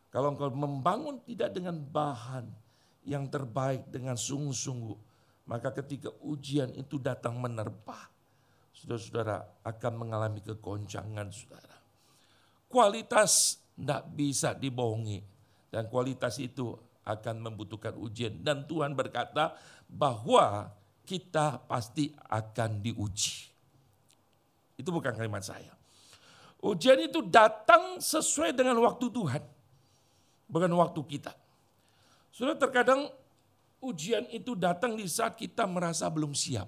kalau 0.09 0.33
engkau 0.33 0.49
membangun 0.49 1.21
tidak 1.21 1.53
dengan 1.53 1.77
bahan 1.77 2.49
yang 3.05 3.29
terbaik 3.29 3.89
dengan 3.93 4.17
sungguh-sungguh, 4.17 4.97
maka 5.49 5.73
ketika 5.73 6.09
ujian 6.25 6.73
itu 6.73 6.97
datang 6.97 7.37
menerpa, 7.37 8.09
saudara-saudara 8.73 9.65
akan 9.65 9.93
mengalami 9.97 10.41
kegoncangan 10.41 11.29
saudara. 11.29 11.77
Kualitas 12.69 13.57
tidak 13.73 14.01
bisa 14.13 14.53
dibohongi. 14.53 15.23
Dan 15.69 15.85
kualitas 15.85 16.41
itu 16.41 16.73
akan 17.05 17.35
membutuhkan 17.45 17.93
ujian. 17.97 18.41
Dan 18.41 18.65
Tuhan 18.65 18.97
berkata 18.97 19.53
bahwa 19.85 20.73
kita 21.05 21.65
pasti 21.65 22.13
akan 22.29 22.81
diuji. 22.81 23.49
Itu 24.77 24.89
bukan 24.93 25.13
kalimat 25.17 25.41
saya. 25.41 25.73
Ujian 26.59 26.99
itu 26.99 27.23
datang 27.23 27.97
sesuai 28.03 28.51
dengan 28.51 28.77
waktu 28.83 29.07
Tuhan. 29.07 29.43
Bukan 30.49 30.69
waktu 30.73 31.01
kita. 31.05 31.33
Sudah 32.33 32.57
terkadang 32.57 33.07
ujian 33.79 34.25
itu 34.33 34.57
datang 34.57 34.97
di 34.97 35.05
saat 35.05 35.37
kita 35.37 35.69
merasa 35.69 36.09
belum 36.09 36.33
siap. 36.33 36.67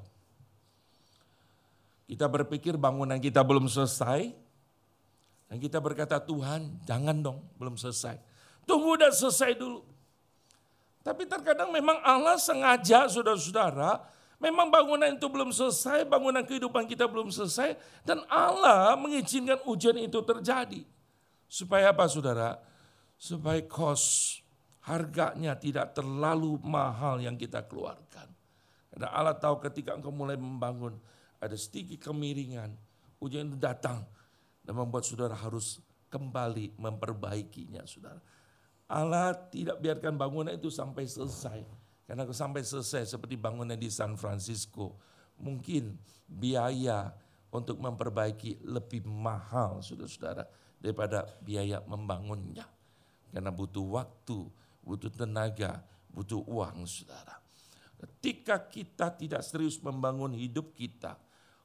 Kita 2.06 2.30
berpikir 2.30 2.78
bangunan 2.78 3.18
kita 3.18 3.42
belum 3.42 3.66
selesai. 3.66 4.32
Dan 5.52 5.58
kita 5.60 5.84
berkata 5.84 6.22
Tuhan 6.22 6.80
jangan 6.88 7.18
dong 7.20 7.40
belum 7.60 7.76
selesai. 7.76 8.16
Tunggu 8.64 8.96
dan 9.02 9.12
selesai 9.12 9.58
dulu. 9.58 9.84
Tapi 11.02 11.26
terkadang 11.26 11.74
memang 11.74 11.98
Allah 12.06 12.38
sengaja 12.38 13.10
saudara-saudara 13.10 14.22
Memang 14.42 14.74
bangunan 14.74 15.06
itu 15.06 15.30
belum 15.30 15.54
selesai, 15.54 16.02
bangunan 16.10 16.42
kehidupan 16.42 16.90
kita 16.90 17.06
belum 17.06 17.30
selesai, 17.30 17.78
dan 18.02 18.26
Allah 18.26 18.98
mengizinkan 18.98 19.62
ujian 19.70 19.94
itu 20.02 20.18
terjadi. 20.26 20.82
Supaya 21.46 21.94
apa 21.94 22.10
saudara? 22.10 22.58
Supaya 23.22 23.62
kos 23.70 24.42
harganya 24.82 25.54
tidak 25.54 25.94
terlalu 25.94 26.58
mahal 26.66 27.22
yang 27.22 27.38
kita 27.38 27.62
keluarkan. 27.70 28.26
Karena 28.90 29.14
Allah 29.14 29.38
tahu 29.38 29.62
ketika 29.62 29.94
engkau 29.94 30.10
mulai 30.10 30.36
membangun, 30.36 30.98
ada 31.38 31.54
sedikit 31.54 32.10
kemiringan, 32.10 32.74
ujian 33.22 33.46
itu 33.46 33.62
datang 33.62 34.02
dan 34.66 34.74
membuat 34.74 35.06
saudara 35.06 35.38
harus 35.38 35.78
kembali 36.10 36.74
memperbaikinya 36.82 37.86
saudara. 37.86 38.18
Allah 38.90 39.38
tidak 39.54 39.80
biarkan 39.80 40.18
bangunan 40.18 40.52
itu 40.52 40.68
sampai 40.68 41.08
selesai 41.08 41.64
karena 42.12 42.28
sampai 42.28 42.60
selesai 42.60 43.16
seperti 43.16 43.40
bangunan 43.40 43.80
di 43.80 43.88
San 43.88 44.20
Francisco, 44.20 45.00
mungkin 45.40 45.96
biaya 46.28 47.08
untuk 47.48 47.80
memperbaiki 47.80 48.68
lebih 48.68 49.08
mahal 49.08 49.80
saudara-saudara 49.80 50.44
daripada 50.84 51.24
biaya 51.40 51.80
membangunnya. 51.88 52.68
Karena 53.32 53.52
butuh 53.52 53.84
waktu, 53.88 54.48
butuh 54.84 55.12
tenaga, 55.12 55.82
butuh 56.12 56.44
uang 56.46 56.84
saudara. 56.84 57.40
Ketika 57.98 58.68
kita 58.68 59.14
tidak 59.16 59.42
serius 59.48 59.80
membangun 59.80 60.36
hidup 60.36 60.76
kita, 60.76 61.16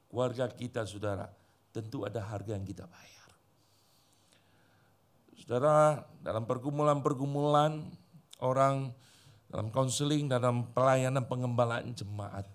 keluarga 0.07 0.47
kita 0.47 0.87
saudara, 0.87 1.27
tentu 1.75 2.07
ada 2.07 2.23
harga 2.23 2.55
yang 2.55 2.65
kita 2.65 2.87
bayar. 2.87 3.29
Saudara, 5.37 6.03
dalam 6.23 6.47
pergumulan-pergumulan 6.47 7.87
orang 8.41 8.93
dalam 9.47 9.71
konseling, 9.71 10.27
dalam 10.27 10.67
pelayanan 10.75 11.23
pengembalaan 11.23 11.95
jemaat. 11.95 12.45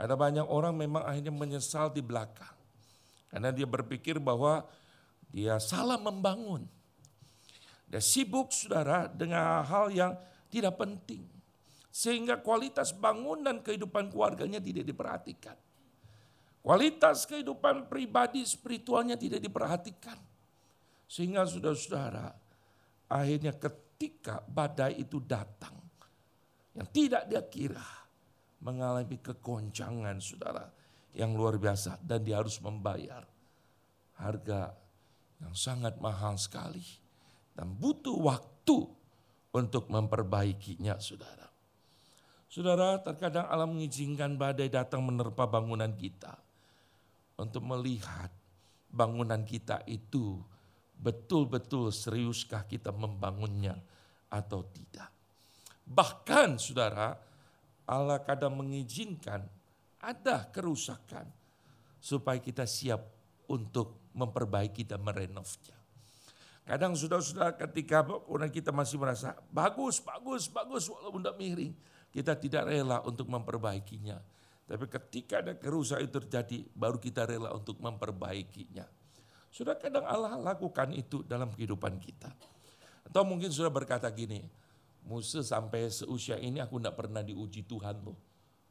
Ada 0.00 0.16
banyak 0.16 0.48
orang 0.48 0.72
memang 0.72 1.04
akhirnya 1.04 1.32
menyesal 1.32 1.92
di 1.92 2.00
belakang. 2.00 2.56
Karena 3.28 3.52
dia 3.52 3.68
berpikir 3.68 4.16
bahwa 4.16 4.64
dia 5.28 5.60
salah 5.60 6.00
membangun. 6.00 6.64
Dia 7.90 7.98
sibuk 7.98 8.54
saudara 8.54 9.10
dengan 9.10 9.66
hal 9.66 9.90
yang 9.90 10.14
tidak 10.46 10.78
penting. 10.78 11.26
Sehingga 11.90 12.38
kualitas 12.38 12.94
bangunan 12.94 13.58
kehidupan 13.58 14.14
keluarganya 14.14 14.62
tidak 14.62 14.86
diperhatikan. 14.86 15.58
Kualitas 16.62 17.26
kehidupan 17.26 17.90
pribadi 17.90 18.46
spiritualnya 18.46 19.18
tidak 19.18 19.42
diperhatikan. 19.42 20.14
Sehingga 21.10 21.42
saudara-saudara 21.42 22.30
akhirnya 23.10 23.58
ketika 23.58 24.38
badai 24.46 25.02
itu 25.02 25.18
datang 25.18 25.74
yang 26.78 26.86
tidak 26.94 27.26
dia 27.26 27.42
kira 27.42 27.88
mengalami 28.62 29.18
kegoncangan 29.18 30.22
saudara 30.22 30.70
yang 31.10 31.34
luar 31.34 31.58
biasa 31.58 31.98
dan 32.06 32.22
dia 32.22 32.38
harus 32.38 32.62
membayar 32.62 33.26
harga 34.20 34.70
yang 35.42 35.54
sangat 35.56 35.98
mahal 35.98 36.38
sekali 36.38 36.84
dan 37.54 37.70
butuh 37.76 38.16
waktu 38.16 38.86
untuk 39.50 39.90
memperbaikinya 39.90 40.98
saudara. 41.02 41.48
Saudara, 42.50 42.98
terkadang 42.98 43.46
Allah 43.46 43.70
mengizinkan 43.70 44.34
badai 44.34 44.66
datang 44.66 45.06
menerpa 45.06 45.46
bangunan 45.46 45.94
kita 45.94 46.34
untuk 47.38 47.62
melihat 47.62 48.30
bangunan 48.90 49.46
kita 49.46 49.86
itu 49.86 50.42
betul-betul 50.98 51.94
seriuskah 51.94 52.66
kita 52.66 52.90
membangunnya 52.90 53.78
atau 54.28 54.66
tidak. 54.66 55.08
Bahkan 55.86 56.58
saudara, 56.60 57.16
Allah 57.88 58.18
kadang 58.22 58.60
mengizinkan 58.60 59.42
ada 59.98 60.46
kerusakan 60.50 61.26
supaya 61.98 62.38
kita 62.38 62.68
siap 62.68 63.02
untuk 63.50 64.12
memperbaiki 64.14 64.86
dan 64.86 65.02
merenovnya. 65.02 65.79
Kadang 66.70 66.94
sudah-sudah 66.94 67.58
ketika 67.58 68.06
kita 68.46 68.70
masih 68.70 68.94
merasa 69.02 69.34
bagus, 69.50 69.98
bagus, 69.98 70.46
bagus 70.46 70.86
walaupun 70.86 71.18
tidak 71.18 71.34
miring. 71.34 71.74
Kita 72.14 72.38
tidak 72.38 72.70
rela 72.70 73.02
untuk 73.02 73.26
memperbaikinya. 73.26 74.22
Tapi 74.70 74.86
ketika 74.86 75.42
ada 75.42 75.58
kerusakan 75.58 76.06
itu 76.06 76.14
terjadi, 76.22 76.58
baru 76.70 77.02
kita 77.02 77.26
rela 77.26 77.50
untuk 77.50 77.74
memperbaikinya. 77.82 78.86
Sudah 79.50 79.74
kadang 79.82 80.06
Allah 80.06 80.38
lakukan 80.38 80.94
itu 80.94 81.26
dalam 81.26 81.50
kehidupan 81.50 81.98
kita. 81.98 82.30
Atau 83.02 83.26
mungkin 83.26 83.50
sudah 83.50 83.74
berkata 83.74 84.06
gini, 84.14 84.46
Musa 85.02 85.42
sampai 85.42 85.90
seusia 85.90 86.38
ini 86.38 86.62
aku 86.62 86.78
tidak 86.78 87.02
pernah 87.02 87.18
diuji 87.18 87.66
Tuhan 87.66 87.98
loh. 87.98 88.14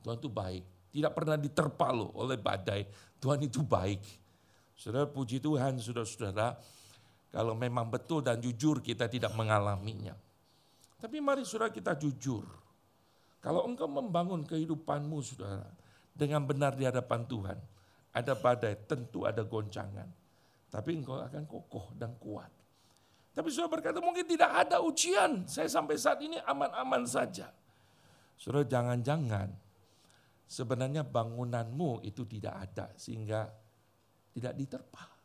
Tuhan 0.07 0.23
itu 0.23 0.31
baik. 0.31 0.63
Tidak 0.95 1.11
pernah 1.11 1.35
diterpa 1.35 1.91
loh 1.91 2.15
oleh 2.15 2.39
badai. 2.39 2.87
Tuhan 3.19 3.43
itu 3.43 3.59
baik. 3.59 3.99
Saudara 4.79 5.03
puji 5.03 5.43
Tuhan 5.43 5.83
saudara-saudara. 5.83 6.78
Kalau 7.29 7.53
memang 7.53 7.93
betul 7.93 8.25
dan 8.25 8.41
jujur 8.41 8.81
kita 8.81 9.05
tidak 9.05 9.33
mengalaminya. 9.37 10.17
Tapi 10.99 11.21
mari 11.21 11.45
saudara 11.45 11.69
kita 11.69 11.93
jujur. 11.95 12.43
Kalau 13.39 13.69
engkau 13.69 13.87
membangun 13.87 14.43
kehidupanmu 14.43 15.17
saudara. 15.21 15.69
Dengan 16.11 16.43
benar 16.43 16.75
di 16.75 16.83
hadapan 16.83 17.23
Tuhan. 17.29 17.57
Ada 18.11 18.33
badai, 18.35 18.75
tentu 18.89 19.23
ada 19.23 19.45
goncangan. 19.45 20.09
Tapi 20.67 20.89
engkau 20.99 21.21
akan 21.21 21.43
kokoh 21.45 21.93
dan 21.95 22.17
kuat. 22.19 22.49
Tapi 23.31 23.47
saudara 23.53 23.79
berkata 23.79 24.01
mungkin 24.01 24.25
tidak 24.25 24.51
ada 24.67 24.81
ujian. 24.81 25.45
Saya 25.45 25.69
sampai 25.69 25.95
saat 25.95 26.19
ini 26.19 26.35
aman-aman 26.43 27.05
saja. 27.07 27.53
Saudara 28.35 28.65
jangan-jangan 28.67 29.53
sebenarnya 30.49 31.05
bangunanmu 31.05 32.01
itu 32.03 32.25
tidak 32.25 32.67
ada 32.67 32.89
sehingga 32.97 33.47
tidak 34.33 34.57
diterpa. 34.57 35.18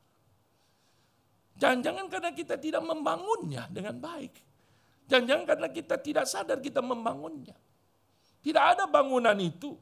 Jangan-jangan 1.55 2.07
karena 2.11 2.31
kita 2.35 2.59
tidak 2.59 2.83
membangunnya 2.83 3.71
dengan 3.71 3.99
baik. 4.03 4.35
Jangan-jangan 5.07 5.45
karena 5.47 5.69
kita 5.71 5.95
tidak 6.01 6.25
sadar 6.27 6.59
kita 6.59 6.83
membangunnya. 6.83 7.55
Tidak 8.43 8.65
ada 8.77 8.85
bangunan 8.91 9.37
itu. 9.39 9.77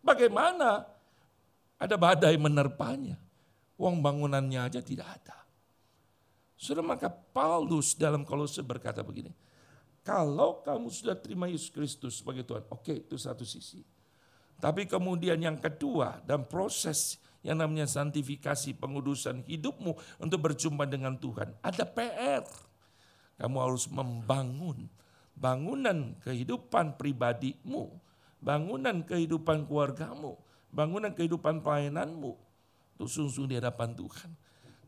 Bagaimana 0.00 0.86
ada 1.76 1.96
badai 1.98 2.38
menerpanya? 2.38 3.18
Uang 3.78 4.02
bangunannya 4.02 4.60
aja 4.62 4.80
tidak 4.82 5.06
ada. 5.20 5.38
Sudah 6.58 6.82
maka 6.82 7.06
Paulus 7.10 7.94
dalam 7.94 8.26
Kolose 8.26 8.66
berkata 8.66 9.06
begini, 9.06 9.30
kalau 10.02 10.58
kamu 10.66 10.90
sudah 10.90 11.14
terima 11.14 11.46
Yesus 11.46 11.70
Kristus 11.70 12.18
sebagai 12.18 12.42
Tuhan, 12.42 12.66
oke 12.66 13.06
itu 13.06 13.14
satu 13.14 13.46
sisi. 13.46 13.84
Tapi 14.58 14.90
kemudian 14.90 15.38
yang 15.38 15.62
kedua 15.62 16.18
dan 16.26 16.42
proses 16.50 17.22
yang 17.48 17.64
namanya 17.64 17.88
santifikasi 17.88 18.76
pengudusan 18.76 19.40
hidupmu 19.48 19.96
untuk 20.20 20.38
berjumpa 20.44 20.84
dengan 20.84 21.16
Tuhan. 21.16 21.56
Ada 21.64 21.88
PR. 21.88 22.44
Kamu 23.40 23.56
harus 23.56 23.88
membangun 23.88 24.92
bangunan 25.32 26.12
kehidupan 26.20 27.00
pribadimu, 27.00 27.96
bangunan 28.44 29.00
kehidupan 29.00 29.64
keluargamu, 29.64 30.36
bangunan 30.68 31.08
kehidupan 31.16 31.64
pelayananmu. 31.64 32.36
Itu 33.00 33.08
sungguh 33.08 33.48
di 33.48 33.56
hadapan 33.56 33.96
Tuhan. 33.96 34.30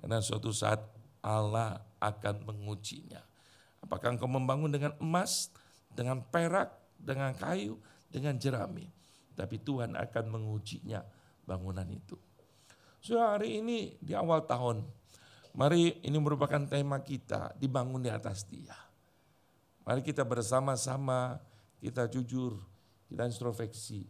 Karena 0.05 0.21
suatu 0.21 0.53
saat 0.53 0.85
Allah 1.25 1.81
akan 1.97 2.45
mengujinya. 2.45 3.25
Apakah 3.81 4.13
engkau 4.13 4.29
membangun 4.29 4.69
dengan 4.69 4.93
emas, 5.01 5.49
dengan 5.89 6.21
perak, 6.21 6.77
dengan 7.01 7.33
kayu, 7.33 7.81
dengan 8.13 8.37
jerami. 8.37 8.85
Tapi 9.33 9.57
Tuhan 9.57 9.97
akan 9.97 10.25
mengujinya 10.29 11.01
bangunan 11.49 11.89
itu. 11.89 12.21
So 13.01 13.17
hari 13.21 13.65
ini 13.65 13.97
di 13.99 14.13
awal 14.13 14.45
tahun, 14.45 14.85
mari 15.57 16.01
ini 16.05 16.19
merupakan 16.21 16.61
tema 16.69 17.01
kita, 17.01 17.57
dibangun 17.57 18.05
di 18.05 18.13
atas 18.13 18.45
dia. 18.45 18.77
Mari 19.89 20.05
kita 20.05 20.23
bersama-sama, 20.23 21.41
kita 21.81 22.07
jujur, 22.13 22.61
kita 23.09 23.25
introspeksi 23.25 24.05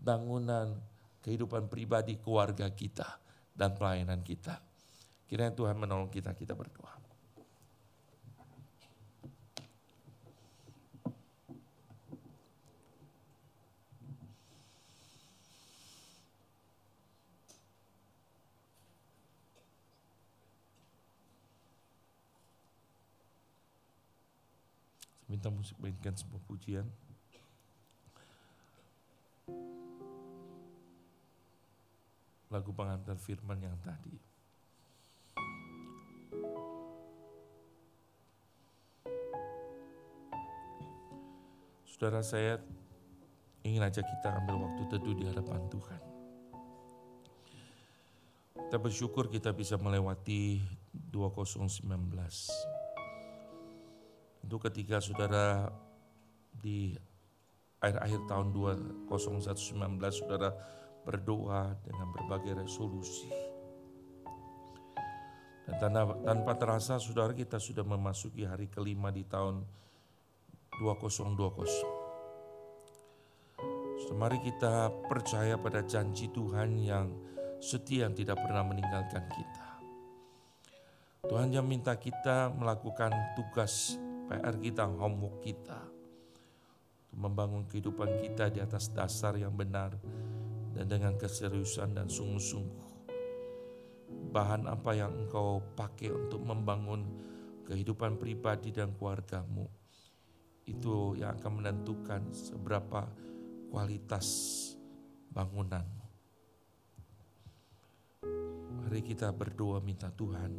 bangunan 0.00 0.80
kehidupan 1.20 1.68
pribadi 1.68 2.16
keluarga 2.18 2.66
kita 2.72 3.20
dan 3.54 3.76
pelayanan 3.76 4.24
kita 4.24 4.72
Kiranya 5.32 5.56
Tuhan 5.56 5.80
menolong 5.80 6.12
kita, 6.12 6.36
kita 6.36 6.52
berdoa. 6.52 7.01
Minta 25.32 25.48
musik 25.48 25.80
mainkan 25.80 26.12
sebuah 26.12 26.44
pujian. 26.44 26.84
Lagu 32.52 32.68
pengantar 32.76 33.16
firman 33.16 33.56
yang 33.64 33.72
tadi. 33.80 34.12
Saudara 41.88 42.20
saya 42.20 42.60
ingin 43.64 43.80
aja 43.80 44.04
kita 44.04 44.36
ambil 44.36 44.68
waktu 44.68 44.84
teduh 44.84 45.16
di 45.16 45.24
hadapan 45.32 45.64
Tuhan. 45.72 46.02
Kita 48.68 48.76
bersyukur 48.76 49.32
kita 49.32 49.56
bisa 49.56 49.80
melewati 49.80 50.60
2019 50.92 51.88
Tentu 54.42 54.58
ketika 54.58 54.98
saudara 54.98 55.70
di 56.50 56.98
akhir-akhir 57.78 58.20
tahun 58.26 58.50
2019 58.54 59.06
saudara 60.10 60.50
berdoa 61.02 61.78
dengan 61.82 62.10
berbagai 62.14 62.62
resolusi. 62.62 63.30
Dan 65.62 65.78
tanpa, 65.78 66.14
tanpa 66.26 66.52
terasa 66.58 66.98
saudara 66.98 67.30
kita 67.34 67.62
sudah 67.62 67.86
memasuki 67.86 68.42
hari 68.42 68.66
kelima 68.66 69.14
di 69.14 69.22
tahun 69.22 69.62
2020. 70.82 72.02
So, 74.02 74.18
mari 74.18 74.42
kita 74.42 74.90
percaya 75.06 75.54
pada 75.54 75.86
janji 75.86 76.26
Tuhan 76.34 76.82
yang 76.82 77.06
setia 77.62 78.10
yang 78.10 78.14
tidak 78.18 78.42
pernah 78.42 78.66
meninggalkan 78.66 79.22
kita. 79.30 79.66
Tuhan 81.22 81.54
yang 81.54 81.62
minta 81.62 81.94
kita 81.94 82.50
melakukan 82.50 83.14
tugas 83.38 83.94
PR 84.28 84.56
kita, 84.58 84.86
homework 84.86 85.42
kita. 85.42 85.80
Membangun 87.12 87.68
kehidupan 87.68 88.22
kita 88.24 88.48
di 88.48 88.62
atas 88.62 88.88
dasar 88.88 89.36
yang 89.36 89.52
benar 89.52 89.92
dan 90.72 90.88
dengan 90.88 91.14
keseriusan 91.20 91.92
dan 91.92 92.08
sungguh-sungguh. 92.08 92.88
Bahan 94.32 94.64
apa 94.64 94.96
yang 94.96 95.12
engkau 95.12 95.60
pakai 95.76 96.08
untuk 96.08 96.40
membangun 96.40 97.04
kehidupan 97.68 98.16
pribadi 98.16 98.72
dan 98.72 98.96
keluargamu. 98.96 99.68
Itu 100.64 101.18
yang 101.18 101.36
akan 101.36 101.52
menentukan 101.60 102.32
seberapa 102.32 103.04
kualitas 103.68 104.26
bangunan. 105.28 105.84
Mari 108.80 109.00
kita 109.04 109.32
berdoa 109.32 109.80
minta 109.84 110.08
Tuhan 110.12 110.52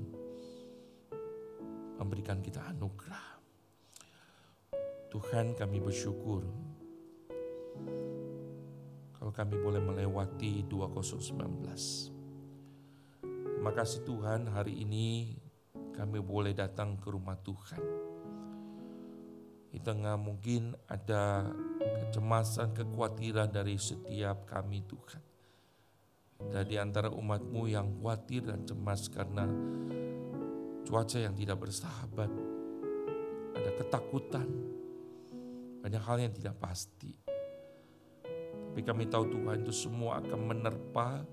memberikan 1.97 2.41
kita 2.41 2.73
anugerah 2.73 3.32
Tuhan 5.13 5.53
kami 5.53 5.77
bersyukur 5.77 6.41
kalau 9.13 9.29
kami 9.29 9.61
boleh 9.61 9.77
melewati 9.77 10.65
2019. 10.65 11.37
Terima 13.21 13.71
kasih 13.77 14.01
Tuhan 14.09 14.49
hari 14.49 14.81
ini 14.81 15.37
kami 15.93 16.17
boleh 16.17 16.57
datang 16.57 16.97
ke 16.97 17.13
rumah 17.13 17.37
Tuhan. 17.45 17.77
Di 19.69 19.77
tengah 19.77 20.17
mungkin 20.17 20.73
ada 20.89 21.45
kecemasan, 21.77 22.73
kekhawatiran 22.73 23.53
dari 23.53 23.77
setiap 23.77 24.49
kami 24.49 24.81
Tuhan. 24.81 25.21
Dan 26.41 26.65
di 26.65 26.81
antara 26.81 27.13
umatmu 27.13 27.69
yang 27.69 28.01
khawatir 28.01 28.49
dan 28.49 28.65
cemas 28.65 29.13
karena 29.13 29.45
cuaca 30.89 31.21
yang 31.21 31.37
tidak 31.37 31.61
bersahabat, 31.61 32.33
ada 33.53 33.71
ketakutan, 33.77 34.72
banyak 35.83 35.99
hal 35.99 36.17
yang 36.23 36.31
tidak 36.31 36.55
pasti. 36.63 37.11
Tapi 38.23 38.81
kami 38.87 39.11
tahu 39.11 39.27
Tuhan 39.27 39.67
itu 39.67 39.75
semua 39.75 40.23
akan 40.23 40.39
menerpa 40.47 41.27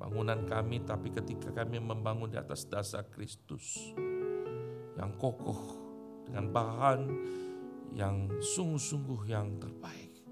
bangunan 0.00 0.48
kami, 0.48 0.80
tapi 0.82 1.12
ketika 1.12 1.52
kami 1.52 1.76
membangun 1.76 2.32
di 2.32 2.40
atas 2.40 2.64
dasar 2.64 3.04
Kristus 3.12 3.92
yang 4.96 5.12
kokoh 5.20 5.76
dengan 6.24 6.48
bahan 6.48 7.00
yang 7.92 8.32
sungguh-sungguh 8.40 9.28
yang 9.28 9.60
terbaik. 9.60 10.24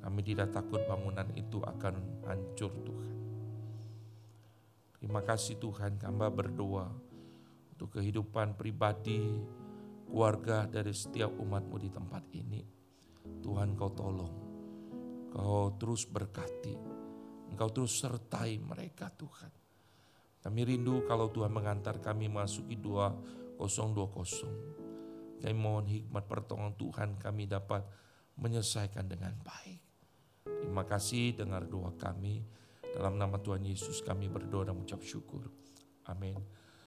Kami 0.00 0.20
tidak 0.24 0.56
takut 0.56 0.80
bangunan 0.88 1.28
itu 1.36 1.60
akan 1.60 2.24
hancur 2.24 2.72
Tuhan. 2.80 3.16
Terima 4.96 5.20
kasih 5.20 5.60
Tuhan, 5.60 6.00
kami 6.00 6.26
berdoa 6.32 6.88
untuk 7.76 8.00
kehidupan 8.00 8.58
pribadi, 8.58 9.38
keluarga 10.08 10.64
dari 10.64 10.96
setiap 10.96 11.36
umatmu 11.36 11.76
di 11.76 11.92
tempat 11.92 12.24
ini. 12.32 12.64
Tuhan 13.44 13.76
kau 13.76 13.92
tolong, 13.92 14.32
kau 15.30 15.76
terus 15.76 16.08
berkati, 16.08 16.72
engkau 17.52 17.68
terus 17.68 18.00
sertai 18.00 18.56
mereka 18.56 19.12
Tuhan. 19.12 19.52
Kami 20.40 20.64
rindu 20.64 21.04
kalau 21.04 21.28
Tuhan 21.28 21.52
mengantar 21.52 22.00
kami 22.00 22.32
masuki 22.32 22.80
2020. 22.80 25.44
Kami 25.44 25.54
mohon 25.54 25.86
hikmat 25.86 26.24
pertolongan 26.24 26.74
Tuhan 26.80 27.20
kami 27.20 27.44
dapat 27.46 27.84
menyelesaikan 28.40 29.06
dengan 29.06 29.36
baik. 29.44 29.78
Terima 30.48 30.88
kasih 30.88 31.36
dengar 31.36 31.68
doa 31.68 31.92
kami. 31.94 32.42
Dalam 32.96 33.20
nama 33.20 33.36
Tuhan 33.38 33.62
Yesus 33.62 34.02
kami 34.02 34.26
berdoa 34.32 34.64
dan 34.66 34.74
mengucap 34.74 35.04
syukur. 35.04 35.46
Amin. 36.08 36.57